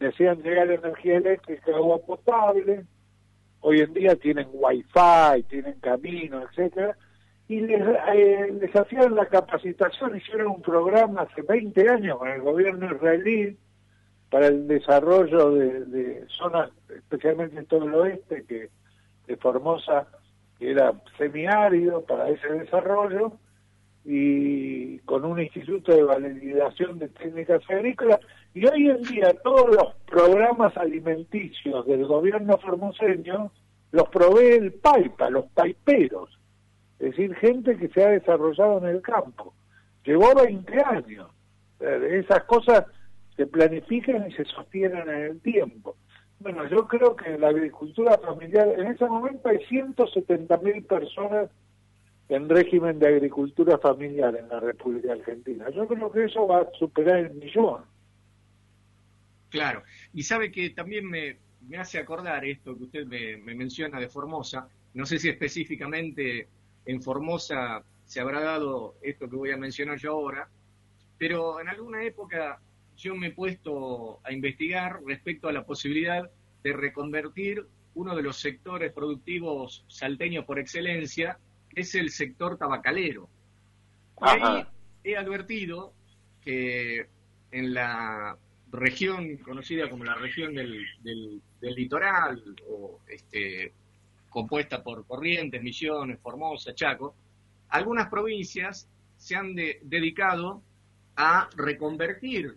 le 0.00 0.08
hacían 0.08 0.42
llegar 0.42 0.70
energía 0.70 1.18
eléctrica, 1.18 1.76
agua 1.76 1.98
potable, 1.98 2.86
hoy 3.62 3.80
en 3.80 3.94
día 3.94 4.16
tienen 4.16 4.48
wifi, 4.52 5.42
tienen 5.48 5.80
camino, 5.80 6.42
etcétera, 6.42 6.96
y 7.48 7.60
les, 7.60 7.80
eh, 8.14 8.70
hacían 8.74 9.14
la 9.14 9.26
capacitación, 9.26 10.16
hicieron 10.16 10.48
un 10.48 10.62
programa 10.62 11.22
hace 11.22 11.42
20 11.42 11.88
años 11.88 12.18
con 12.18 12.28
el 12.28 12.40
gobierno 12.40 12.94
israelí 12.94 13.56
para 14.30 14.46
el 14.46 14.66
desarrollo 14.66 15.52
de, 15.52 16.24
zonas, 16.28 16.70
especialmente 16.88 17.58
en 17.58 17.66
todo 17.66 17.84
el 17.84 17.94
oeste, 17.94 18.44
que 18.44 18.70
de 19.26 19.36
Formosa, 19.36 20.06
que 20.58 20.70
era 20.70 20.92
semiárido 21.18 22.02
para 22.02 22.30
ese 22.30 22.48
desarrollo, 22.48 23.32
y 24.04 24.98
con 25.00 25.24
un 25.24 25.40
instituto 25.40 25.92
de 25.92 26.02
validación 26.02 26.98
de 26.98 27.08
técnicas 27.08 27.62
agrícolas, 27.68 28.20
y 28.54 28.66
hoy 28.66 28.88
en 28.88 29.02
día 29.02 29.32
todos 29.42 29.68
los 29.74 29.94
programas 30.06 30.76
alimenticios 30.76 31.86
del 31.86 32.06
gobierno 32.06 32.58
formoseño 32.58 33.52
los 33.92 34.08
provee 34.08 34.56
el 34.56 34.72
PAIPA, 34.72 35.30
los 35.30 35.46
paiperos, 35.46 36.38
es 36.98 37.10
decir, 37.10 37.34
gente 37.36 37.76
que 37.76 37.88
se 37.88 38.04
ha 38.04 38.08
desarrollado 38.10 38.78
en 38.78 38.86
el 38.86 39.02
campo. 39.02 39.54
Llevó 40.04 40.34
20 40.34 40.82
años. 40.84 41.30
Esas 41.80 42.44
cosas 42.44 42.84
se 43.36 43.46
planifican 43.46 44.30
y 44.30 44.32
se 44.32 44.44
sostienen 44.44 45.08
en 45.08 45.22
el 45.22 45.40
tiempo. 45.40 45.96
Bueno, 46.38 46.66
yo 46.68 46.86
creo 46.86 47.14
que 47.16 47.38
la 47.38 47.48
agricultura 47.48 48.18
familiar, 48.18 48.68
en 48.78 48.86
ese 48.88 49.04
momento 49.06 49.48
hay 49.48 49.58
170 49.66 50.56
mil 50.58 50.84
personas 50.84 51.50
en 52.28 52.48
régimen 52.48 52.98
de 52.98 53.08
agricultura 53.08 53.78
familiar 53.78 54.34
en 54.36 54.48
la 54.48 54.60
República 54.60 55.12
Argentina. 55.12 55.68
Yo 55.70 55.86
creo 55.86 56.10
que 56.10 56.24
eso 56.24 56.46
va 56.46 56.60
a 56.60 56.70
superar 56.78 57.18
el 57.18 57.34
millón. 57.34 57.82
Claro, 59.50 59.82
y 60.14 60.22
sabe 60.22 60.50
que 60.50 60.70
también 60.70 61.06
me, 61.06 61.36
me 61.68 61.78
hace 61.78 61.98
acordar 61.98 62.44
esto 62.44 62.76
que 62.76 62.84
usted 62.84 63.06
me, 63.06 63.54
menciona 63.54 64.00
de 64.00 64.08
Formosa, 64.08 64.68
no 64.94 65.06
sé 65.06 65.18
si 65.18 65.28
específicamente 65.28 66.48
en 66.86 67.02
Formosa 67.02 67.82
se 68.04 68.20
habrá 68.20 68.40
dado 68.40 68.96
esto 69.02 69.28
que 69.28 69.36
voy 69.36 69.50
a 69.50 69.56
mencionar 69.56 69.98
yo 69.98 70.12
ahora, 70.12 70.48
pero 71.18 71.60
en 71.60 71.68
alguna 71.68 72.04
época 72.04 72.60
yo 72.96 73.14
me 73.14 73.28
he 73.28 73.32
puesto 73.32 74.20
a 74.24 74.32
investigar 74.32 75.00
respecto 75.06 75.48
a 75.48 75.52
la 75.52 75.64
posibilidad 75.64 76.30
de 76.62 76.72
reconvertir 76.72 77.66
uno 77.94 78.16
de 78.16 78.22
los 78.22 78.38
sectores 78.38 78.92
productivos 78.92 79.84
salteños 79.88 80.44
por 80.44 80.58
excelencia, 80.58 81.38
es 81.74 81.94
el 81.94 82.10
sector 82.10 82.56
tabacalero. 82.56 83.28
Ahí 84.20 84.66
he 85.04 85.16
advertido 85.16 85.92
que 86.40 87.06
en 87.50 87.74
la 87.74 88.36
región 88.70 89.36
conocida 89.38 89.88
como 89.90 90.04
la 90.04 90.14
región 90.14 90.54
del, 90.54 90.86
del, 91.02 91.42
litoral, 91.60 92.42
o 92.68 93.00
este, 93.08 93.72
compuesta 94.28 94.82
por 94.82 95.06
Corrientes, 95.06 95.62
Misiones, 95.62 96.18
Formosa, 96.20 96.74
Chaco, 96.74 97.14
algunas 97.68 98.08
provincias 98.08 98.88
se 99.16 99.36
han 99.36 99.54
dedicado 99.54 100.62
a 101.16 101.48
reconvertir 101.56 102.56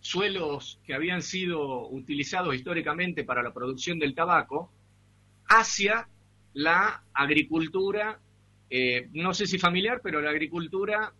suelos 0.00 0.80
que 0.84 0.92
habían 0.92 1.22
sido 1.22 1.88
utilizados 1.88 2.54
históricamente 2.54 3.24
para 3.24 3.42
la 3.42 3.54
producción 3.54 3.98
del 3.98 4.14
tabaco 4.14 4.70
hacia 5.46 6.08
la 6.54 7.02
agricultura, 7.12 8.18
eh, 8.70 9.08
no 9.12 9.34
sé 9.34 9.46
si 9.46 9.58
familiar, 9.58 10.00
pero 10.02 10.20
la 10.20 10.30
agricultura 10.30 11.12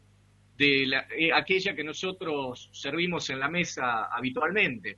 de 0.57 0.87
la, 0.87 1.07
eh, 1.17 1.33
aquella 1.33 1.75
que 1.75 1.85
nosotros 1.85 2.71
servimos 2.73 3.29
en 3.31 3.41
la 3.41 3.49
mesa 3.49 4.05
habitualmente. 4.05 4.97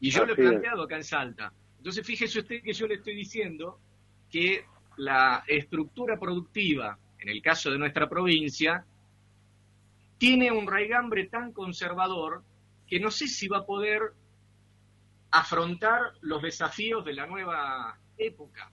Y 0.00 0.10
yo 0.10 0.24
lo 0.24 0.34
he 0.34 0.36
planteado 0.36 0.82
acá 0.82 0.96
en 0.96 1.04
Salta. 1.04 1.52
Entonces, 1.78 2.06
fíjese 2.06 2.40
usted 2.40 2.62
que 2.62 2.72
yo 2.72 2.86
le 2.86 2.94
estoy 2.94 3.14
diciendo 3.14 3.78
que 4.30 4.64
la 4.96 5.44
estructura 5.46 6.18
productiva, 6.18 6.98
en 7.18 7.28
el 7.28 7.42
caso 7.42 7.70
de 7.70 7.78
nuestra 7.78 8.08
provincia, 8.08 8.84
tiene 10.18 10.50
un 10.52 10.66
raigambre 10.66 11.26
tan 11.26 11.52
conservador 11.52 12.42
que 12.86 13.00
no 13.00 13.10
sé 13.10 13.26
si 13.26 13.48
va 13.48 13.58
a 13.58 13.66
poder 13.66 14.12
afrontar 15.30 16.12
los 16.20 16.42
desafíos 16.42 17.04
de 17.04 17.14
la 17.14 17.26
nueva 17.26 17.98
época. 18.16 18.70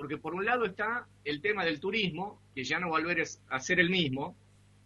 Porque 0.00 0.16
por 0.16 0.34
un 0.34 0.46
lado 0.46 0.64
está 0.64 1.06
el 1.24 1.42
tema 1.42 1.62
del 1.62 1.78
turismo, 1.78 2.40
que 2.54 2.64
ya 2.64 2.80
no 2.80 2.88
volver 2.88 3.22
a 3.50 3.60
ser 3.60 3.80
el 3.80 3.90
mismo, 3.90 4.34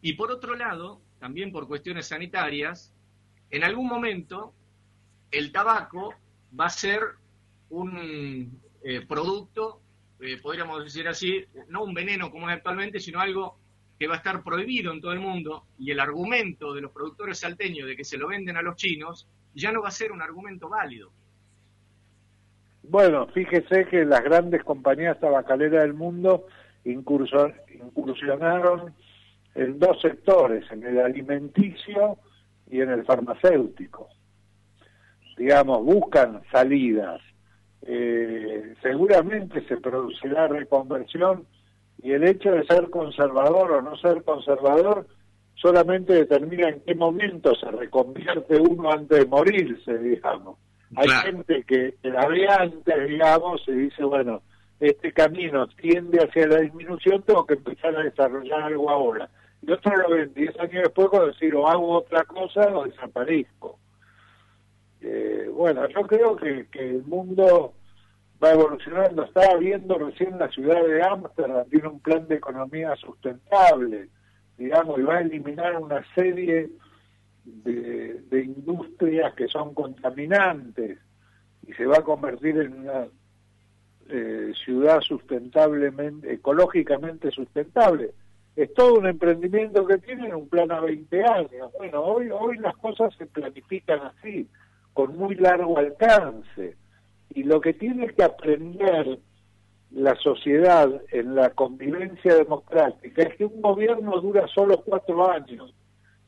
y 0.02 0.14
por 0.14 0.32
otro 0.32 0.56
lado, 0.56 1.00
también 1.20 1.52
por 1.52 1.68
cuestiones 1.68 2.08
sanitarias, 2.08 2.92
en 3.48 3.62
algún 3.62 3.86
momento 3.86 4.52
el 5.30 5.52
tabaco 5.52 6.14
va 6.58 6.66
a 6.66 6.70
ser 6.70 7.00
un 7.68 8.60
eh, 8.82 9.06
producto, 9.06 9.80
eh, 10.18 10.38
podríamos 10.42 10.82
decir 10.82 11.06
así, 11.06 11.44
no 11.68 11.84
un 11.84 11.94
veneno 11.94 12.32
como 12.32 12.50
es 12.50 12.56
actualmente, 12.56 12.98
sino 12.98 13.20
algo 13.20 13.56
que 13.96 14.08
va 14.08 14.14
a 14.14 14.16
estar 14.16 14.42
prohibido 14.42 14.92
en 14.92 15.00
todo 15.00 15.12
el 15.12 15.20
mundo 15.20 15.68
y 15.78 15.92
el 15.92 16.00
argumento 16.00 16.74
de 16.74 16.80
los 16.80 16.90
productores 16.90 17.38
salteños 17.38 17.86
de 17.86 17.94
que 17.94 18.02
se 18.02 18.18
lo 18.18 18.26
venden 18.26 18.56
a 18.56 18.62
los 18.62 18.74
chinos 18.74 19.28
ya 19.54 19.70
no 19.70 19.80
va 19.80 19.90
a 19.90 19.92
ser 19.92 20.10
un 20.10 20.22
argumento 20.22 20.68
válido. 20.68 21.12
Bueno, 22.88 23.26
fíjese 23.28 23.86
que 23.86 24.04
las 24.04 24.22
grandes 24.22 24.62
compañías 24.62 25.18
tabacaleras 25.18 25.82
del 25.82 25.94
mundo 25.94 26.46
incursionaron 26.84 28.94
en 29.54 29.78
dos 29.78 30.00
sectores, 30.02 30.70
en 30.70 30.84
el 30.84 31.00
alimenticio 31.00 32.18
y 32.70 32.80
en 32.80 32.90
el 32.90 33.04
farmacéutico. 33.04 34.08
Digamos, 35.36 35.84
buscan 35.84 36.42
salidas. 36.52 37.20
Eh, 37.82 38.74
seguramente 38.82 39.66
se 39.66 39.78
producirá 39.78 40.48
reconversión 40.48 41.46
y 42.02 42.12
el 42.12 42.24
hecho 42.24 42.52
de 42.52 42.66
ser 42.66 42.90
conservador 42.90 43.72
o 43.72 43.82
no 43.82 43.96
ser 43.96 44.22
conservador 44.24 45.06
solamente 45.54 46.12
determina 46.12 46.68
en 46.68 46.80
qué 46.80 46.94
momento 46.94 47.54
se 47.54 47.70
reconvierte 47.70 48.60
uno 48.60 48.90
antes 48.90 49.20
de 49.20 49.26
morirse, 49.26 49.98
digamos. 49.98 50.58
Hay 50.96 51.08
gente 51.08 51.64
que, 51.64 51.94
la 52.02 52.26
ve 52.26 52.46
antes, 52.48 53.08
digamos, 53.08 53.62
y 53.68 53.72
dice, 53.72 54.04
bueno, 54.04 54.42
este 54.80 55.12
camino 55.12 55.66
tiende 55.68 56.18
hacia 56.18 56.46
la 56.46 56.60
disminución, 56.60 57.22
tengo 57.22 57.46
que 57.46 57.54
empezar 57.54 57.96
a 57.96 58.02
desarrollar 58.02 58.62
algo 58.62 58.90
ahora 58.90 59.28
y 59.66 59.72
otro 59.72 59.96
lo 59.96 60.10
ven 60.10 60.32
10 60.34 60.58
años 60.60 60.82
después 60.84 61.08
con 61.08 61.26
decir 61.26 61.54
o 61.54 61.66
hago 61.66 61.98
otra 61.98 62.24
cosa 62.24 62.60
o 62.74 62.84
desaparezco. 62.84 63.78
Eh, 65.00 65.48
bueno, 65.52 65.86
yo 65.88 66.02
creo 66.02 66.36
que, 66.36 66.66
el 66.72 67.02
mundo 67.04 67.74
va 68.42 68.52
evolucionando. 68.52 69.24
Estaba 69.24 69.56
viendo 69.56 69.96
recién 69.96 70.38
la 70.38 70.48
ciudad 70.48 70.82
de 70.84 71.02
Ámsterdam, 71.02 71.68
tiene 71.70 71.88
un 71.88 72.00
plan 72.00 72.26
de 72.28 72.36
economía 72.36 72.94
sustentable, 72.96 74.08
digamos, 74.58 74.98
y 74.98 75.02
va 75.02 75.16
a 75.16 75.20
eliminar 75.20 75.76
una 75.80 76.04
serie 76.14 76.68
de, 77.44 78.42
industrias 78.44 79.34
que 79.34 79.48
son 79.48 79.74
contaminantes 79.74 80.98
y 81.66 81.72
se 81.72 81.86
va 81.86 81.98
a 81.98 82.02
convertir 82.02 82.58
en 82.58 82.80
una 82.80 83.06
eh, 84.08 84.52
ciudad 84.64 85.00
sustentablemente, 85.00 86.32
ecológicamente 86.32 87.30
sustentable 87.30 88.12
es 88.56 88.72
todo 88.74 88.94
un 88.94 89.06
emprendimiento 89.06 89.84
que 89.86 89.98
tienen 89.98 90.34
un 90.34 90.48
plan 90.48 90.70
a 90.70 90.80
20 90.80 91.24
años. 91.24 91.72
Bueno, 91.76 92.02
hoy, 92.02 92.30
hoy 92.30 92.58
las 92.58 92.76
cosas 92.76 93.12
se 93.16 93.26
planifican 93.26 94.00
así, 94.00 94.48
con 94.92 95.16
muy 95.16 95.34
largo 95.34 95.76
alcance. 95.76 96.76
Y 97.30 97.42
lo 97.42 97.60
que 97.60 97.72
tiene 97.72 98.08
que 98.08 98.22
aprender 98.22 99.18
la 99.90 100.14
sociedad 100.16 100.88
en 101.10 101.34
la 101.34 101.50
convivencia 101.50 102.34
democrática 102.36 103.22
es 103.22 103.36
que 103.36 103.44
un 103.44 103.60
gobierno 103.60 104.20
dura 104.20 104.46
solo 104.46 104.82
cuatro 104.82 105.28
años, 105.30 105.74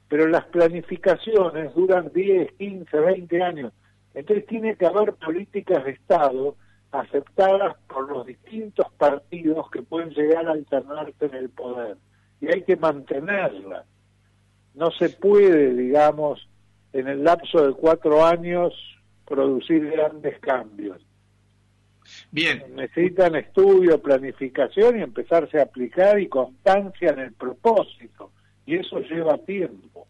pero 0.09 0.29
las 0.29 0.45
planificaciones 0.47 1.75
duran 1.75 2.11
10, 2.15 2.53
15, 2.53 3.01
20 3.01 3.43
años. 3.43 3.73
Entonces 4.15 4.47
tiene 4.47 4.77
que 4.77 4.87
haber 4.87 5.15
políticas 5.15 5.85
de 5.85 5.93
Estado 5.93 6.57
aceptadas 6.93 7.77
por 7.89 8.09
los 8.09 8.27
distintos 8.27 8.87
partidos 8.97 9.71
que 9.71 9.83
pueden 9.83 10.11
llegar 10.11 10.47
a 10.47 10.53
alternarse 10.53 11.27
en 11.27 11.35
el 11.35 11.51
poder 11.51 11.97
y 12.41 12.49
hay 12.49 12.63
que 12.63 12.77
mantenerla. 12.77 13.85
No 14.75 14.91
se 14.91 15.11
puede, 15.11 15.75
digamos, 15.75 16.49
en 16.93 17.09
el 17.09 17.25
lapso 17.25 17.67
de 17.67 17.73
cuatro 17.75 18.25
años 18.25 18.73
producir 19.27 19.91
grandes 19.91 20.39
cambios. 20.41 21.03
Bien. 22.31 22.63
Necesitan 22.75 23.35
estudio, 23.35 24.01
planificación 24.01 24.99
y 24.99 25.03
empezarse 25.03 25.59
a 25.59 25.65
aplicar 25.65 26.21
y 26.21 26.29
constancia 26.29 27.11
en 27.11 27.19
el 27.19 27.33
propósito. 27.33 28.31
Y 28.67 28.75
eso 28.75 28.99
lleva 29.01 29.39
tiempo. 29.39 30.09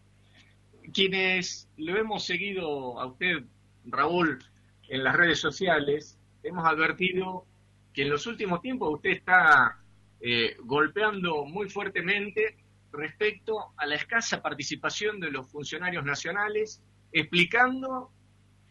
Quienes 0.91 1.69
lo 1.77 1.95
hemos 1.95 2.25
seguido 2.25 2.99
a 2.99 3.05
usted, 3.05 3.43
Raúl, 3.85 4.43
en 4.89 5.03
las 5.03 5.15
redes 5.15 5.39
sociales, 5.39 6.17
hemos 6.43 6.65
advertido 6.65 7.45
que 7.93 8.03
en 8.03 8.09
los 8.09 8.25
últimos 8.25 8.61
tiempos 8.61 8.93
usted 8.93 9.11
está 9.11 9.79
eh, 10.19 10.55
golpeando 10.63 11.45
muy 11.45 11.69
fuertemente 11.69 12.57
respecto 12.91 13.73
a 13.77 13.85
la 13.85 13.95
escasa 13.95 14.41
participación 14.41 15.19
de 15.19 15.29
los 15.29 15.47
funcionarios 15.47 16.03
nacionales, 16.03 16.81
explicando 17.11 18.11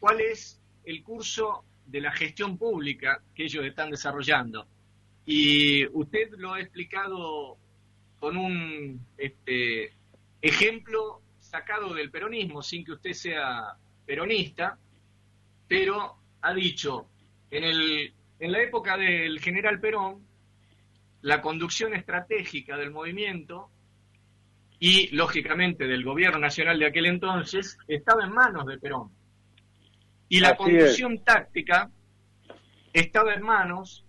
cuál 0.01 0.21
es 0.21 0.61
el 0.85 1.03
curso 1.03 1.65
de 1.87 2.01
la 2.01 2.13
gestión 2.13 2.59
pública 2.59 3.23
que 3.35 3.45
ellos 3.45 3.65
están 3.65 3.91
desarrollando. 3.91 4.67
Y 5.25 5.87
usted 5.89 6.31
lo 6.39 6.55
ha 6.55 6.61
explicado 6.61 7.59
con 8.27 8.39
un 8.39 9.07
este, 9.17 9.93
ejemplo 10.43 11.23
sacado 11.39 11.95
del 11.95 12.11
peronismo, 12.11 12.61
sin 12.61 12.85
que 12.85 12.91
usted 12.91 13.13
sea 13.13 13.77
peronista, 14.05 14.77
pero 15.69 16.17
ha 16.41 16.53
dicho, 16.53 17.07
en, 17.53 17.63
el, 17.63 18.13
en 18.41 18.51
la 18.51 18.63
época 18.63 18.97
del 18.97 19.39
general 19.39 19.79
Perón, 19.79 20.27
la 21.23 21.41
conducción 21.41 21.95
estratégica 21.95 22.77
del 22.77 22.91
movimiento 22.91 23.71
y, 24.81 25.15
lógicamente, 25.15 25.87
del 25.87 26.03
gobierno 26.03 26.41
nacional 26.41 26.81
de 26.81 26.87
aquel 26.87 27.07
entonces, 27.07 27.79
estaba 27.87 28.25
en 28.25 28.33
manos 28.33 28.67
de 28.67 28.77
Perón. 28.79 29.13
Y 30.29 30.41
la 30.41 30.57
conducción 30.57 31.23
táctica 31.23 31.89
estaba 32.93 33.35
en 33.35 33.43
manos 33.43 34.05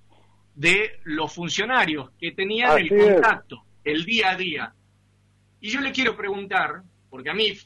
de 0.56 1.02
los 1.04 1.32
funcionarios 1.32 2.10
que 2.20 2.32
tenían 2.32 2.80
el 2.80 2.90
contacto, 2.90 3.67
el 3.88 4.06
día 4.06 4.32
a 4.32 4.36
día. 4.36 4.74
Y 5.62 5.70
yo 5.70 5.79
le 5.82 5.91
quiero 5.91 6.15
preguntar, 6.15 6.84
porque 7.10 7.29
a 7.29 7.34
mí, 7.34 7.58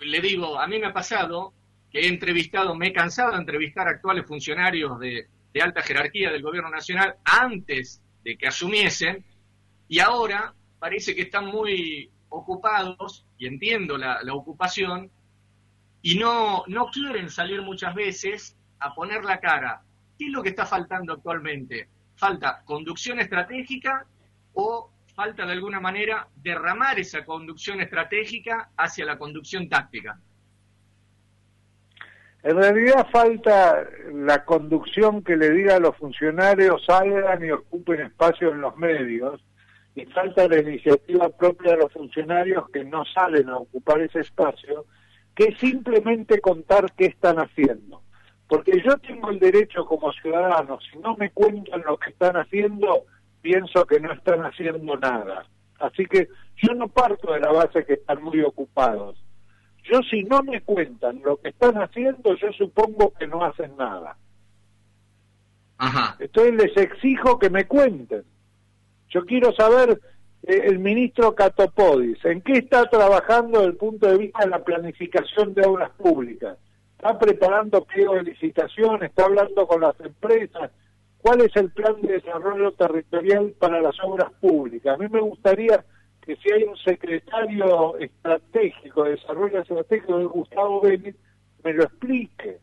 le 0.00 0.20
digo, 0.20 0.58
a 0.58 0.66
mí 0.66 0.78
me 0.78 0.86
ha 0.86 0.92
pasado 0.92 1.52
que 1.90 2.00
he 2.00 2.08
entrevistado, 2.08 2.74
me 2.74 2.88
he 2.88 2.92
cansado 2.92 3.32
de 3.32 3.38
entrevistar 3.38 3.86
actuales 3.86 4.26
funcionarios 4.26 4.98
de, 4.98 5.28
alta 5.60 5.82
jerarquía 5.82 6.30
del 6.30 6.42
gobierno 6.42 6.70
nacional 6.70 7.16
antes 7.24 8.00
de 8.24 8.38
que 8.38 8.46
asumiesen, 8.46 9.24
y 9.88 9.98
ahora 9.98 10.54
parece 10.78 11.14
que 11.14 11.22
están 11.22 11.46
muy 11.46 12.10
ocupados, 12.30 13.26
y 13.36 13.46
entiendo 13.46 13.98
la, 13.98 14.22
la 14.22 14.32
ocupación, 14.32 15.10
y 16.00 16.16
no, 16.16 16.64
no 16.68 16.86
quieren 16.86 17.28
salir 17.28 17.60
muchas 17.60 17.94
veces 17.94 18.56
a 18.78 18.94
poner 18.94 19.24
la 19.24 19.40
cara. 19.40 19.82
¿Qué 20.18 20.26
es 20.26 20.32
lo 20.32 20.42
que 20.42 20.50
está 20.50 20.64
faltando 20.64 21.12
actualmente? 21.12 21.88
Falta 22.16 22.62
conducción 22.64 23.20
estratégica 23.20 24.06
o 24.54 24.90
falta 25.20 25.44
de 25.44 25.52
alguna 25.52 25.80
manera 25.80 26.28
derramar 26.34 26.98
esa 26.98 27.26
conducción 27.26 27.82
estratégica 27.82 28.70
hacia 28.74 29.04
la 29.04 29.18
conducción 29.18 29.68
táctica. 29.68 30.18
En 32.42 32.56
realidad 32.56 33.06
falta 33.12 33.86
la 34.14 34.46
conducción 34.46 35.22
que 35.22 35.36
le 35.36 35.50
diga 35.50 35.76
a 35.76 35.78
los 35.78 35.94
funcionarios 35.98 36.82
salgan 36.86 37.44
y 37.44 37.50
ocupen 37.50 38.00
espacio 38.00 38.50
en 38.50 38.62
los 38.62 38.78
medios 38.78 39.44
y 39.94 40.06
falta 40.06 40.48
la 40.48 40.58
iniciativa 40.58 41.28
propia 41.28 41.72
de 41.72 41.82
los 41.82 41.92
funcionarios 41.92 42.70
que 42.70 42.82
no 42.82 43.04
salen 43.04 43.50
a 43.50 43.58
ocupar 43.58 44.00
ese 44.00 44.20
espacio, 44.20 44.86
que 45.34 45.48
es 45.48 45.58
simplemente 45.58 46.40
contar 46.40 46.94
qué 46.96 47.04
están 47.04 47.36
haciendo. 47.40 48.00
Porque 48.48 48.80
yo 48.82 48.96
tengo 48.96 49.28
el 49.28 49.38
derecho 49.38 49.84
como 49.84 50.12
ciudadano, 50.12 50.78
si 50.80 50.98
no 50.98 51.14
me 51.18 51.30
cuentan 51.30 51.82
lo 51.86 51.98
que 51.98 52.08
están 52.08 52.38
haciendo, 52.38 53.04
pienso 53.40 53.84
que 53.86 54.00
no 54.00 54.12
están 54.12 54.40
haciendo 54.40 54.96
nada. 54.96 55.46
Así 55.78 56.04
que 56.06 56.28
yo 56.56 56.74
no 56.74 56.88
parto 56.88 57.32
de 57.32 57.40
la 57.40 57.52
base 57.52 57.84
que 57.84 57.94
están 57.94 58.22
muy 58.22 58.40
ocupados. 58.42 59.22
Yo 59.84 60.00
si 60.02 60.24
no 60.24 60.42
me 60.42 60.60
cuentan 60.60 61.22
lo 61.24 61.38
que 61.38 61.48
están 61.48 61.76
haciendo, 61.76 62.36
yo 62.36 62.52
supongo 62.52 63.12
que 63.18 63.26
no 63.26 63.44
hacen 63.44 63.76
nada. 63.76 64.16
Ajá. 65.78 66.16
Entonces 66.18 66.54
les 66.54 66.76
exijo 66.76 67.38
que 67.38 67.48
me 67.48 67.66
cuenten. 67.66 68.24
Yo 69.08 69.24
quiero 69.24 69.52
saber 69.54 69.98
eh, 70.42 70.62
el 70.64 70.78
ministro 70.78 71.34
Catopodis, 71.34 72.22
¿en 72.24 72.42
qué 72.42 72.52
está 72.54 72.84
trabajando 72.88 73.58
desde 73.58 73.72
el 73.72 73.76
punto 73.76 74.06
de 74.06 74.18
vista 74.18 74.40
de 74.44 74.50
la 74.50 74.62
planificación 74.62 75.54
de 75.54 75.66
obras 75.66 75.90
públicas? 75.92 76.58
¿Está 76.96 77.18
preparando 77.18 77.84
pliego 77.84 78.14
de 78.14 78.24
licitación? 78.24 79.02
¿Está 79.02 79.24
hablando 79.24 79.66
con 79.66 79.80
las 79.80 79.98
empresas? 80.00 80.70
¿Cuál 81.22 81.42
es 81.42 81.54
el 81.56 81.70
plan 81.70 82.00
de 82.00 82.14
desarrollo 82.14 82.72
territorial 82.72 83.54
para 83.58 83.80
las 83.80 83.94
obras 84.02 84.32
públicas? 84.40 84.94
A 84.94 84.98
mí 84.98 85.06
me 85.10 85.20
gustaría 85.20 85.84
que 86.22 86.36
si 86.36 86.52
hay 86.52 86.62
un 86.64 86.76
secretario 86.76 87.98
estratégico 87.98 89.04
de 89.04 89.10
desarrollo 89.12 89.60
estratégico 89.60 90.18
de 90.18 90.24
Gustavo 90.24 90.80
Vélez, 90.80 91.16
me 91.62 91.74
lo 91.74 91.84
explique. 91.84 92.58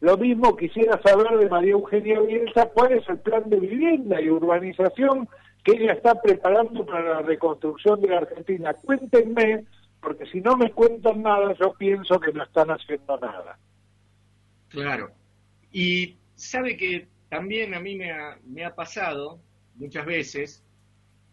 Lo 0.00 0.16
mismo 0.16 0.56
quisiera 0.56 1.00
saber 1.02 1.38
de 1.38 1.48
María 1.50 1.72
Eugenia 1.72 2.20
Bielsa 2.20 2.70
cuál 2.72 2.92
es 2.92 3.08
el 3.08 3.18
plan 3.18 3.48
de 3.50 3.60
vivienda 3.60 4.20
y 4.20 4.30
urbanización 4.30 5.28
que 5.64 5.72
ella 5.72 5.92
está 5.92 6.20
preparando 6.22 6.86
para 6.86 7.14
la 7.14 7.22
reconstrucción 7.22 8.00
de 8.00 8.08
la 8.08 8.18
Argentina. 8.18 8.72
Cuéntenme, 8.74 9.64
porque 10.00 10.24
si 10.26 10.40
no 10.40 10.56
me 10.56 10.70
cuentan 10.70 11.22
nada, 11.22 11.52
yo 11.60 11.74
pienso 11.74 12.18
que 12.20 12.32
no 12.32 12.44
están 12.44 12.70
haciendo 12.70 13.18
nada. 13.18 13.58
Claro. 14.68 15.10
Y 15.72 16.16
sabe 16.36 16.76
que 16.76 17.08
también 17.28 17.74
a 17.74 17.80
mí 17.80 17.96
me 17.96 18.12
ha, 18.12 18.38
me 18.44 18.64
ha 18.64 18.74
pasado 18.74 19.40
muchas 19.74 20.06
veces 20.06 20.64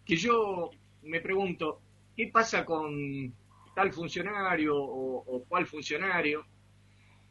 que 0.05 0.15
yo 0.15 0.69
me 1.03 1.21
pregunto, 1.21 1.81
¿qué 2.15 2.27
pasa 2.27 2.65
con 2.65 3.33
tal 3.73 3.91
funcionario 3.91 4.75
o, 4.77 5.43
cual 5.47 5.65
funcionario? 5.65 6.45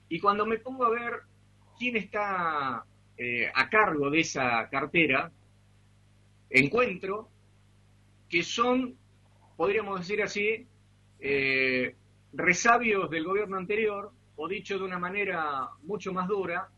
Y 0.09 0.18
cuando 0.18 0.44
me 0.46 0.59
pongo 0.59 0.85
a 0.85 0.90
ver 0.90 1.20
quién 1.79 1.96
está 1.96 2.85
eh, 3.16 3.50
a 3.55 3.68
cargo 3.68 4.11
de 4.11 4.20
esa 4.20 4.68
cartera, 4.68 5.31
encuentro 6.50 7.29
que 8.29 8.42
son, 8.42 8.96
podríamos 9.57 10.00
decir 10.00 10.22
así, 10.22 10.66
eh, 11.20 11.94
resabios 12.33 13.09
del 13.11 13.24
gobierno 13.24 13.57
anterior, 13.57 14.12
o 14.37 14.48
dicho 14.48 14.79
de 14.79 14.85
una 14.85 14.98
manera 14.98 15.68
mucho 15.83 16.12
más 16.12 16.27
dura, 16.27 16.68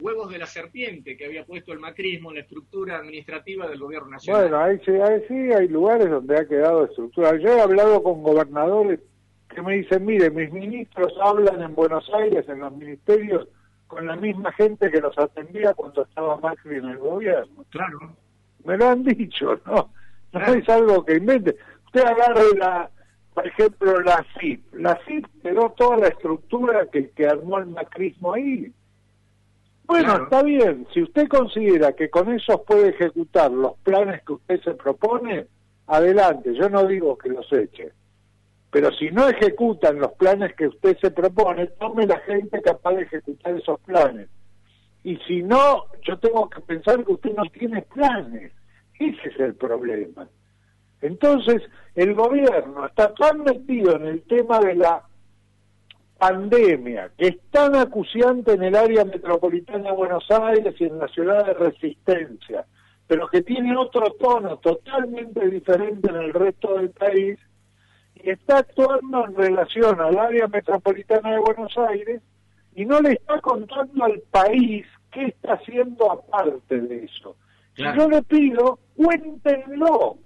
huevos 0.00 0.30
de 0.30 0.38
la 0.38 0.46
serpiente 0.46 1.16
que 1.16 1.26
había 1.26 1.44
puesto 1.44 1.72
el 1.72 1.78
macrismo 1.78 2.30
en 2.30 2.36
la 2.36 2.42
estructura 2.42 2.96
administrativa 2.98 3.68
del 3.68 3.78
gobierno 3.78 4.10
nacional. 4.10 4.42
Bueno, 4.42 4.58
ahí 4.58 4.78
sí, 4.84 4.92
sí 5.28 5.52
hay 5.52 5.68
lugares 5.68 6.10
donde 6.10 6.38
ha 6.38 6.46
quedado 6.46 6.84
estructura. 6.84 7.36
Yo 7.38 7.48
he 7.50 7.60
hablado 7.60 8.02
con 8.02 8.22
gobernadores 8.22 9.00
que 9.48 9.62
me 9.62 9.76
dicen, 9.76 10.04
mire, 10.04 10.30
mis 10.30 10.52
ministros 10.52 11.12
hablan 11.22 11.62
en 11.62 11.74
Buenos 11.74 12.10
Aires, 12.12 12.48
en 12.48 12.58
los 12.58 12.76
ministerios, 12.76 13.48
con 13.86 14.06
la 14.06 14.16
misma 14.16 14.52
gente 14.52 14.90
que 14.90 15.00
los 15.00 15.16
atendía 15.16 15.74
cuando 15.74 16.02
estaba 16.02 16.38
Macri 16.38 16.76
en 16.76 16.86
el 16.86 16.98
gobierno. 16.98 17.64
Claro. 17.70 18.16
Me 18.64 18.76
lo 18.76 18.88
han 18.88 19.04
dicho, 19.04 19.60
¿no? 19.66 19.90
No 20.32 20.54
es 20.54 20.68
algo 20.68 21.04
que 21.04 21.16
invente. 21.16 21.56
Usted 21.86 22.02
de 22.02 22.58
la, 22.58 22.90
por 23.32 23.46
ejemplo, 23.46 24.00
la 24.00 24.26
CIP. 24.40 24.74
La 24.74 24.98
CIP 25.06 25.26
quedó 25.42 25.70
toda 25.70 25.98
la 25.98 26.08
estructura 26.08 26.86
que, 26.90 27.10
que 27.10 27.28
armó 27.28 27.58
el 27.58 27.66
macrismo 27.66 28.34
ahí 28.34 28.72
bueno, 29.86 30.24
está 30.24 30.42
bien. 30.42 30.86
Si 30.92 31.02
usted 31.02 31.28
considera 31.28 31.92
que 31.92 32.10
con 32.10 32.32
eso 32.32 32.62
puede 32.64 32.88
ejecutar 32.88 33.50
los 33.50 33.76
planes 33.78 34.22
que 34.24 34.32
usted 34.34 34.60
se 34.62 34.74
propone, 34.74 35.46
adelante. 35.86 36.54
Yo 36.54 36.68
no 36.70 36.86
digo 36.86 37.18
que 37.18 37.28
los 37.28 37.50
eche. 37.52 37.92
Pero 38.70 38.90
si 38.92 39.10
no 39.10 39.28
ejecutan 39.28 39.98
los 40.00 40.12
planes 40.12 40.54
que 40.56 40.66
usted 40.66 40.96
se 41.00 41.10
propone, 41.10 41.66
tome 41.78 42.06
la 42.06 42.18
gente 42.20 42.60
capaz 42.60 42.94
de 42.94 43.02
ejecutar 43.02 43.54
esos 43.54 43.78
planes. 43.80 44.28
Y 45.04 45.16
si 45.28 45.42
no, 45.42 45.84
yo 46.02 46.18
tengo 46.18 46.48
que 46.48 46.60
pensar 46.62 47.04
que 47.04 47.12
usted 47.12 47.34
no 47.36 47.44
tiene 47.52 47.82
planes. 47.82 48.52
Ese 48.98 49.28
es 49.28 49.38
el 49.38 49.54
problema. 49.54 50.26
Entonces, 51.02 51.62
el 51.94 52.14
gobierno 52.14 52.86
está 52.86 53.12
tan 53.14 53.44
metido 53.44 53.96
en 53.96 54.06
el 54.06 54.22
tema 54.22 54.58
de 54.60 54.74
la 54.74 55.04
pandemia, 56.18 57.10
que 57.16 57.28
es 57.28 57.36
tan 57.50 57.74
acuciante 57.74 58.52
en 58.52 58.62
el 58.62 58.76
área 58.76 59.04
metropolitana 59.04 59.90
de 59.90 59.96
Buenos 59.96 60.24
Aires 60.30 60.74
y 60.78 60.84
en 60.84 60.98
la 60.98 61.08
ciudad 61.08 61.46
de 61.46 61.54
Resistencia, 61.54 62.66
pero 63.06 63.28
que 63.28 63.42
tiene 63.42 63.76
otro 63.76 64.12
tono 64.18 64.58
totalmente 64.58 65.48
diferente 65.48 66.08
en 66.08 66.16
el 66.16 66.32
resto 66.32 66.78
del 66.78 66.90
país, 66.90 67.38
y 68.14 68.30
está 68.30 68.58
actuando 68.58 69.26
en 69.26 69.34
relación 69.34 70.00
al 70.00 70.18
área 70.18 70.48
metropolitana 70.48 71.32
de 71.32 71.40
Buenos 71.40 71.76
Aires 71.76 72.22
y 72.74 72.84
no 72.84 73.00
le 73.00 73.12
está 73.12 73.40
contando 73.40 74.04
al 74.04 74.20
país 74.30 74.86
qué 75.12 75.26
está 75.26 75.54
haciendo 75.54 76.10
aparte 76.10 76.80
de 76.80 77.04
eso. 77.04 77.36
yo 77.76 78.08
le 78.08 78.22
pido, 78.22 78.78
cuéntenlo, 78.96 80.18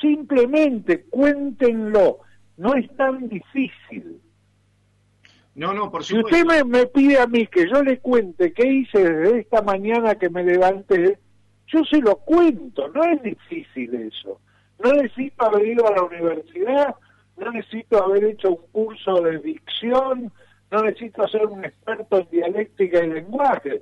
simplemente 0.00 1.04
cuéntenlo, 1.04 2.18
no 2.56 2.74
es 2.74 2.94
tan 2.96 3.28
difícil. 3.28 4.20
No, 5.56 5.72
no, 5.72 5.90
por 5.90 6.04
supuesto. 6.04 6.36
Si 6.36 6.42
usted 6.42 6.64
me, 6.66 6.86
pide 6.86 7.18
a 7.18 7.26
mí 7.26 7.46
que 7.46 7.66
yo 7.66 7.82
le 7.82 7.98
cuente 7.98 8.52
qué 8.52 8.68
hice 8.68 9.02
desde 9.02 9.40
esta 9.40 9.62
mañana 9.62 10.14
que 10.14 10.28
me 10.28 10.44
levanté, 10.44 11.18
yo 11.68 11.82
se 11.84 11.98
lo 12.02 12.16
cuento, 12.16 12.88
no 12.88 13.02
es 13.04 13.22
difícil 13.22 13.94
eso. 13.94 14.38
No 14.84 14.92
necesito 14.92 15.46
haber 15.46 15.66
ido 15.66 15.88
a 15.88 15.92
la 15.92 16.02
universidad, 16.02 16.94
no 17.38 17.50
necesito 17.50 18.04
haber 18.04 18.24
hecho 18.24 18.50
un 18.50 18.66
curso 18.70 19.22
de 19.22 19.38
dicción, 19.38 20.30
no 20.70 20.82
necesito 20.82 21.26
ser 21.28 21.46
un 21.46 21.64
experto 21.64 22.18
en 22.18 22.28
dialéctica 22.30 23.02
y 23.02 23.08
lenguaje. 23.08 23.80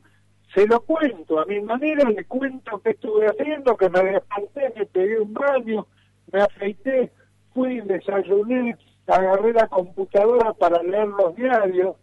se 0.55 0.69
lo 0.69 0.81
cuento, 0.81 1.41
a 1.41 1.45
mi 1.47 1.61
manera 1.61 2.09
le 2.09 2.25
cuento 2.25 2.81
qué 2.85 2.91
estuve 2.91 3.27
haciendo, 3.27 3.77
que 3.77 3.91
me 3.91 4.01
desperté, 4.05 4.73
me 4.77 4.87
pegué 4.87 5.19
un 5.19 5.35
baño, 5.35 5.89
me 6.33 6.41
afeité, 6.41 7.11
fui, 7.53 7.81
desayuné, 7.81 8.77
agarré 9.07 9.53
la 9.53 9.69
computadora 9.69 10.53
para 10.55 10.83
leer 10.83 11.09
los 11.09 11.37
diarios, 11.37 11.97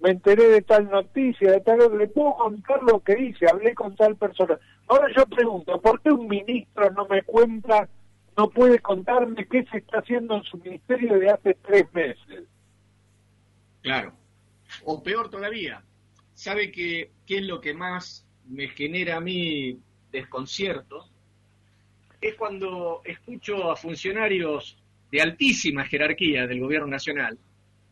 me 0.00 0.10
enteré 0.10 0.48
de 0.48 0.62
tal 0.62 0.90
noticia, 0.90 1.52
de 1.52 1.60
tal, 1.60 1.78
le 1.96 2.06
puedo 2.08 2.36
contar 2.36 2.82
lo 2.82 3.00
que 3.00 3.18
hice, 3.18 3.46
hablé 3.50 3.74
con 3.74 3.96
tal 3.96 4.16
persona. 4.16 4.58
Ahora 4.88 5.08
yo 5.16 5.26
pregunto, 5.26 5.80
¿por 5.80 6.00
qué 6.00 6.10
un 6.10 6.28
ministro 6.28 6.90
no 6.90 7.06
me 7.06 7.22
cuenta, 7.22 7.88
no 8.36 8.50
puede 8.50 8.78
contarme 8.80 9.46
qué 9.48 9.64
se 9.70 9.78
está 9.78 9.98
haciendo 9.98 10.36
en 10.36 10.42
su 10.44 10.58
ministerio 10.58 11.18
de 11.18 11.30
hace 11.30 11.54
tres 11.66 11.92
meses? 11.94 12.44
Claro. 13.82 14.12
O 14.84 15.02
peor 15.02 15.30
todavía, 15.30 15.82
¿sabe 16.34 16.70
que, 16.70 17.12
qué 17.24 17.38
es 17.38 17.44
lo 17.44 17.60
que 17.60 17.72
más 17.72 18.26
me 18.46 18.68
genera 18.68 19.16
a 19.16 19.20
mí 19.20 19.80
desconcierto? 20.12 21.08
Es 22.20 22.34
cuando 22.34 23.02
escucho 23.04 23.70
a 23.70 23.76
funcionarios 23.76 24.76
de 25.10 25.20
altísima 25.20 25.84
jerarquía 25.84 26.46
del 26.46 26.60
gobierno 26.60 26.88
nacional, 26.88 27.38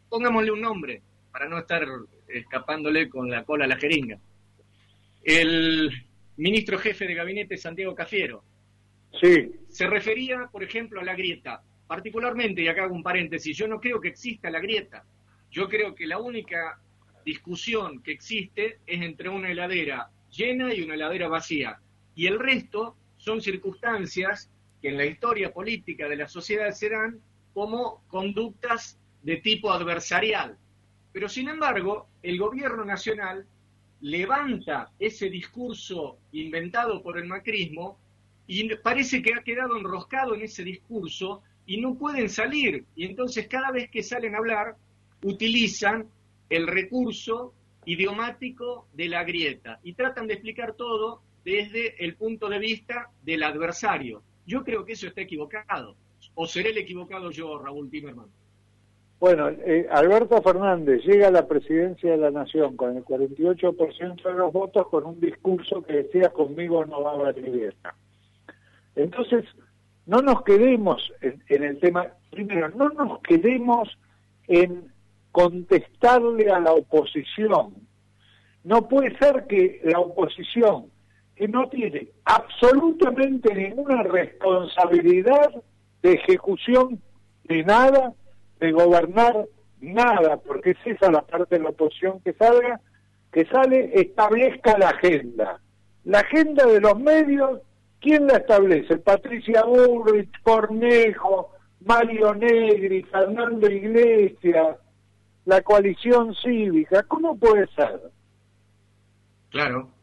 pongámosle 0.09 0.51
un 0.51 0.61
nombre, 0.61 1.03
para 1.31 1.49
no 1.49 1.59
estar 1.59 1.87
escapándole 2.29 3.09
con 3.09 3.31
la 3.31 3.45
cola 3.45 3.65
a 3.65 3.69
la 3.69 3.77
jeringa. 3.77 4.19
El 5.23 5.91
ministro 6.37 6.79
jefe 6.79 7.07
de 7.07 7.15
gabinete 7.15 7.57
Santiago 7.57 7.95
Cafiero. 7.95 8.45
Sí. 9.21 9.51
Se 9.69 9.87
refería, 9.87 10.49
por 10.51 10.63
ejemplo, 10.63 11.01
a 11.01 11.05
la 11.05 11.15
grieta. 11.15 11.63
Particularmente, 11.87 12.63
y 12.63 12.69
acá 12.69 12.85
hago 12.85 12.95
un 12.95 13.03
paréntesis, 13.03 13.57
yo 13.57 13.69
no 13.69 13.81
creo 13.81 14.01
que 14.01 14.09
exista 14.09 14.51
la 14.51 14.61
grieta. 14.61 15.05
Yo 15.51 15.69
creo 15.69 15.95
que 15.95 16.07
la 16.07 16.19
única 16.19 16.81
discusión 17.25 18.03
que 18.03 18.13
existe 18.13 18.79
es 18.87 19.03
entre 19.03 19.29
una 19.29 19.51
heladera 19.51 20.11
llena 20.31 20.75
y 20.75 20.83
una 20.83 20.95
heladera 20.95 21.29
vacía. 21.29 21.79
Y 22.15 22.27
el 22.27 22.39
resto 22.39 22.97
son 23.17 23.41
circunstancias 23.41 24.51
que 24.85 24.91
en 24.91 24.99
la 24.99 25.07
historia 25.07 25.51
política 25.51 26.11
de 26.11 26.17
la 26.17 26.29
sociedad 26.29 26.71
serán 26.73 27.19
como 27.55 28.03
conductas 28.07 28.99
de 29.23 29.39
tipo 29.39 29.73
adversarial. 29.73 30.59
Pero 31.11 31.27
sin 31.27 31.49
embargo, 31.49 32.07
el 32.23 32.37
gobierno 32.39 32.85
nacional 32.85 33.47
levanta 34.03 34.91
ese 34.99 35.31
discurso 35.31 36.19
inventado 36.33 37.03
por 37.03 37.17
el 37.17 37.25
macrismo 37.25 37.99
y 38.47 38.75
parece 38.75 39.23
que 39.23 39.33
ha 39.33 39.43
quedado 39.43 39.79
enroscado 39.79 40.35
en 40.35 40.43
ese 40.43 40.63
discurso 40.63 41.43
y 41.65 41.81
no 41.81 41.95
pueden 41.95 42.29
salir. 42.29 42.85
Y 42.95 43.07
entonces 43.07 43.49
cada 43.49 43.71
vez 43.71 43.89
que 43.89 44.03
salen 44.03 44.35
a 44.35 44.39
hablar, 44.39 44.77
utilizan 45.23 46.11
el 46.51 46.67
recurso 46.67 47.55
idiomático 47.87 48.87
de 48.93 49.09
la 49.09 49.25
grieta 49.25 49.81
y 49.83 49.95
tratan 49.95 50.27
de 50.27 50.35
explicar 50.35 50.75
todo 50.75 51.23
desde 51.43 52.05
el 52.05 52.17
punto 52.17 52.51
de 52.51 52.59
vista 52.59 53.09
del 53.23 53.45
adversario. 53.45 54.23
Yo 54.47 54.65
creo 54.65 54.85
que 54.85 54.93
eso 54.93 55.07
está 55.07 55.23
equivocado. 55.23 55.97
¿O 56.35 56.47
seré 56.47 56.71
el 56.71 56.79
equivocado 56.79 57.31
yo, 57.31 57.59
Raúl 57.59 57.91
Timerman? 57.91 58.29
Bueno, 59.21 59.49
eh, 59.49 59.87
Alberto 59.91 60.43
Fernández 60.43 61.03
llega 61.05 61.29
a 61.29 61.31
la 61.31 61.47
presidencia 61.47 62.11
de 62.11 62.19
la 62.19 62.31
Nación 62.31 62.77
con 62.77 62.97
el 62.97 63.05
48% 63.05 64.23
de 64.23 64.35
los 64.35 64.53
votos 64.53 64.89
con 64.89 65.07
un 65.07 65.21
discurso 65.21 65.83
que 65.83 65.95
decía 65.95 66.31
conmigo 66.31 66.85
no 66.85 67.03
va 67.03 67.13
a 67.13 67.15
haber 67.15 67.41
grieta. 67.41 67.95
Entonces, 68.97 69.45
no 70.07 70.21
nos 70.21 70.43
quedemos 70.43 71.13
en, 71.21 71.63
el 71.63 71.79
tema, 71.81 72.09
primero, 72.31 72.69
no 72.71 72.91
nos 72.91 73.21
quedemos 73.21 73.89
en 74.47 74.93
contestarle 75.33 76.51
a 76.51 76.61
la 76.61 76.73
oposición. 76.73 77.75
No 78.63 78.89
puede 78.89 79.17
ser 79.19 79.47
que 79.47 79.81
la 79.85 80.01
oposición, 80.01 80.91
que 81.37 81.49
no 81.49 81.69
tiene 81.69 82.09
absolutamente 82.25 83.55
ninguna 83.55 84.03
responsabilidad 84.03 85.51
de 86.03 86.13
ejecución 86.13 87.01
de 87.45 87.65
nada, 87.65 88.13
de 88.61 88.73
gobernar 88.73 89.47
nada, 89.81 90.37
porque 90.39 90.71
es 90.71 90.79
esa 90.85 91.11
la 91.11 91.23
parte 91.23 91.57
de 91.57 91.65
la 91.65 91.71
oposición 91.71 92.21
que 92.21 92.33
salga, 92.35 92.81
que 93.33 93.45
sale, 93.47 93.91
establezca 93.95 94.79
la 94.79 94.91
agenda. 94.91 95.61
La 96.05 96.21
agenda 96.21 96.67
de 96.67 96.81
los 96.81 96.99
medios, 96.99 97.61
¿quién 98.01 98.27
la 98.27 98.37
establece? 98.37 98.99
Patricia 98.99 99.65
Burrich, 99.65 100.31
Cornejo, 100.43 101.51
Mario 101.81 102.35
Negri, 102.35 103.03
Fernando 103.05 103.69
Iglesias, 103.71 104.77
la 105.45 105.61
coalición 105.63 106.35
cívica. 106.37 107.03
¿Cómo 107.03 107.37
puede 107.37 107.67
ser? 107.75 108.01
Claro. 109.51 109.94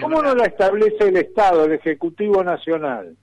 ¿Cómo 0.00 0.22
no 0.22 0.34
la 0.34 0.44
establece 0.44 1.08
el 1.08 1.16
Estado, 1.16 1.64
el 1.64 1.72
Ejecutivo 1.72 2.44
Nacional? 2.44 3.16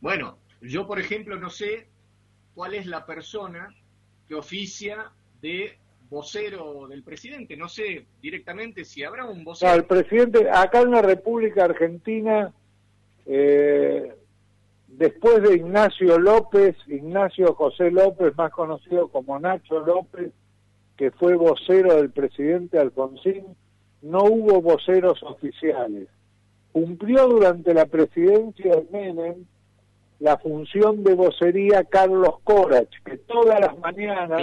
Bueno, 0.00 0.38
yo 0.60 0.86
por 0.86 0.98
ejemplo 0.98 1.38
no 1.38 1.50
sé 1.50 1.88
cuál 2.54 2.74
es 2.74 2.86
la 2.86 3.04
persona 3.04 3.74
que 4.28 4.34
oficia 4.34 5.10
de 5.40 5.78
vocero 6.08 6.86
del 6.88 7.02
presidente. 7.02 7.56
No 7.56 7.68
sé 7.68 8.06
directamente 8.20 8.84
si 8.84 9.02
habrá 9.02 9.24
un 9.24 9.44
vocero. 9.44 9.72
el 9.74 9.84
presidente, 9.84 10.48
acá 10.50 10.80
en 10.80 10.90
la 10.90 11.02
República 11.02 11.64
Argentina, 11.64 12.52
eh, 13.26 14.14
después 14.88 15.42
de 15.42 15.56
Ignacio 15.56 16.18
López, 16.18 16.76
Ignacio 16.86 17.54
José 17.54 17.90
López, 17.90 18.36
más 18.36 18.52
conocido 18.52 19.08
como 19.08 19.38
Nacho 19.38 19.80
López, 19.80 20.32
que 20.96 21.10
fue 21.10 21.34
vocero 21.34 21.96
del 21.96 22.10
presidente 22.10 22.78
Alfonsín, 22.78 23.46
no 24.02 24.24
hubo 24.24 24.60
voceros 24.60 25.22
oficiales. 25.22 26.08
Cumplió 26.72 27.28
durante 27.28 27.72
la 27.74 27.86
presidencia 27.86 28.76
de 28.76 28.86
Menem 28.90 29.44
la 30.18 30.38
función 30.38 31.02
de 31.02 31.14
vocería 31.14 31.84
Carlos 31.84 32.36
Corach, 32.44 32.88
que 33.04 33.18
todas 33.18 33.58
las 33.60 33.76
mañanas, 33.78 34.40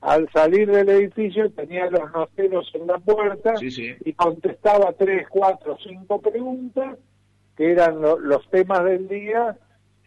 al 0.00 0.28
salir 0.32 0.70
del 0.70 0.88
edificio, 0.88 1.50
tenía 1.50 1.90
los 1.90 2.10
noteros 2.12 2.70
en 2.74 2.86
la 2.86 2.98
puerta 2.98 3.54
y 3.60 4.12
contestaba 4.14 4.92
tres, 4.98 5.26
cuatro, 5.28 5.76
cinco 5.86 6.20
preguntas, 6.22 6.96
que 7.56 7.70
eran 7.70 8.00
los 8.00 8.48
temas 8.50 8.84
del 8.84 9.08
día 9.08 9.58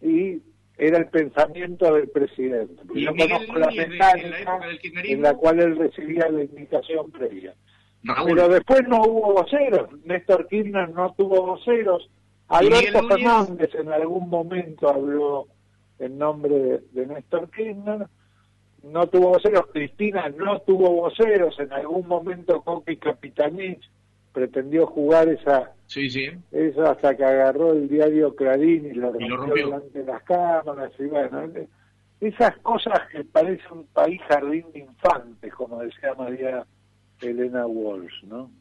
y 0.02 0.42
era 0.78 0.98
el 0.98 1.08
pensamiento 1.08 1.94
del 1.94 2.10
presidente. 2.10 2.82
Yo 2.96 3.12
conozco 3.16 3.60
la 3.60 3.70
mecánica 3.70 4.60
en 5.04 5.22
la 5.22 5.36
cual 5.36 5.60
él 5.60 5.78
recibía 5.78 6.28
la 6.30 6.44
indicación 6.44 7.12
previa. 7.12 7.54
Pero 8.04 8.50
después 8.50 8.88
no 8.88 9.02
hubo 9.02 9.34
voceros, 9.34 9.90
Néstor 10.04 10.48
Kirchner 10.48 10.90
no 10.90 11.14
tuvo 11.18 11.46
voceros, 11.46 12.10
Alberto 12.50 13.08
Fernández 13.08 13.74
en 13.76 13.92
algún 13.92 14.30
momento 14.30 14.90
habló 14.90 15.48
en 16.00 16.18
nombre 16.18 16.82
de, 16.92 17.08
Néstor 17.08 17.50
Kirchner, 17.50 18.08
no 18.84 19.08
tuvo 19.08 19.30
voceros, 19.30 19.68
Cristina 19.72 20.28
no 20.30 20.60
tuvo 20.62 20.92
voceros, 20.92 21.58
en 21.60 21.72
algún 21.72 22.06
momento 22.08 22.62
Coqui 22.62 22.98
Capitanich 22.98 23.90
pretendió 24.34 24.86
jugar 24.88 25.30
esa, 25.30 25.72
sí, 25.86 26.10
sí. 26.10 26.30
eso 26.52 26.84
hasta 26.84 27.16
que 27.16 27.24
agarró 27.24 27.72
el 27.72 27.88
diario 27.88 28.36
Clarín 28.36 28.88
y 28.88 28.94
lo 28.94 29.14
rompió, 29.14 29.54
delante 29.54 30.00
de 30.00 30.06
las 30.06 30.24
cámaras 30.24 30.92
y 31.00 31.06
bueno, 31.06 31.50
esas 32.20 32.58
cosas 32.58 33.00
que 33.12 33.24
parece 33.24 33.64
un 33.72 33.86
país 33.88 34.20
jardín 34.28 34.66
de 34.74 34.80
infantes, 34.80 35.54
como 35.54 35.80
decía 35.80 36.14
María 36.18 36.66
Elena 37.24 37.66
Walsh, 37.66 38.24
¿no? 38.24 38.52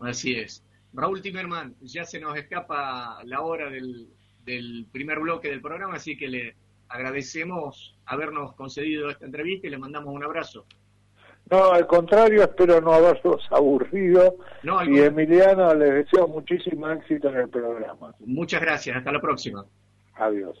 Así 0.00 0.34
es. 0.34 0.64
Raúl 0.92 1.22
Timerman, 1.22 1.74
ya 1.80 2.04
se 2.04 2.20
nos 2.20 2.36
escapa 2.36 3.18
la 3.24 3.40
hora 3.40 3.70
del, 3.70 4.86
primer 4.92 5.20
bloque 5.20 5.48
del 5.48 5.62
programa, 5.62 5.94
así 5.94 6.16
que 6.16 6.28
le 6.28 6.56
agradecemos 6.88 7.96
habernos 8.04 8.54
concedido 8.54 9.08
esta 9.08 9.24
entrevista 9.24 9.66
y 9.66 9.70
le 9.70 9.78
mandamos 9.78 10.14
un 10.14 10.24
abrazo. 10.24 10.66
No, 11.50 11.72
al 11.72 11.86
contrario, 11.86 12.42
espero 12.42 12.80
no 12.80 12.92
haberlos 12.92 13.42
aburrido. 13.50 14.36
y 14.62 14.98
Emiliano, 14.98 15.74
les 15.74 15.94
deseo 15.94 16.28
muchísimo 16.28 16.88
éxito 16.90 17.28
en 17.28 17.36
el 17.36 17.48
programa. 17.48 18.14
Muchas 18.20 18.60
gracias, 18.60 18.96
hasta 18.96 19.12
la 19.12 19.20
próxima. 19.20 19.64
Adiós. 20.14 20.58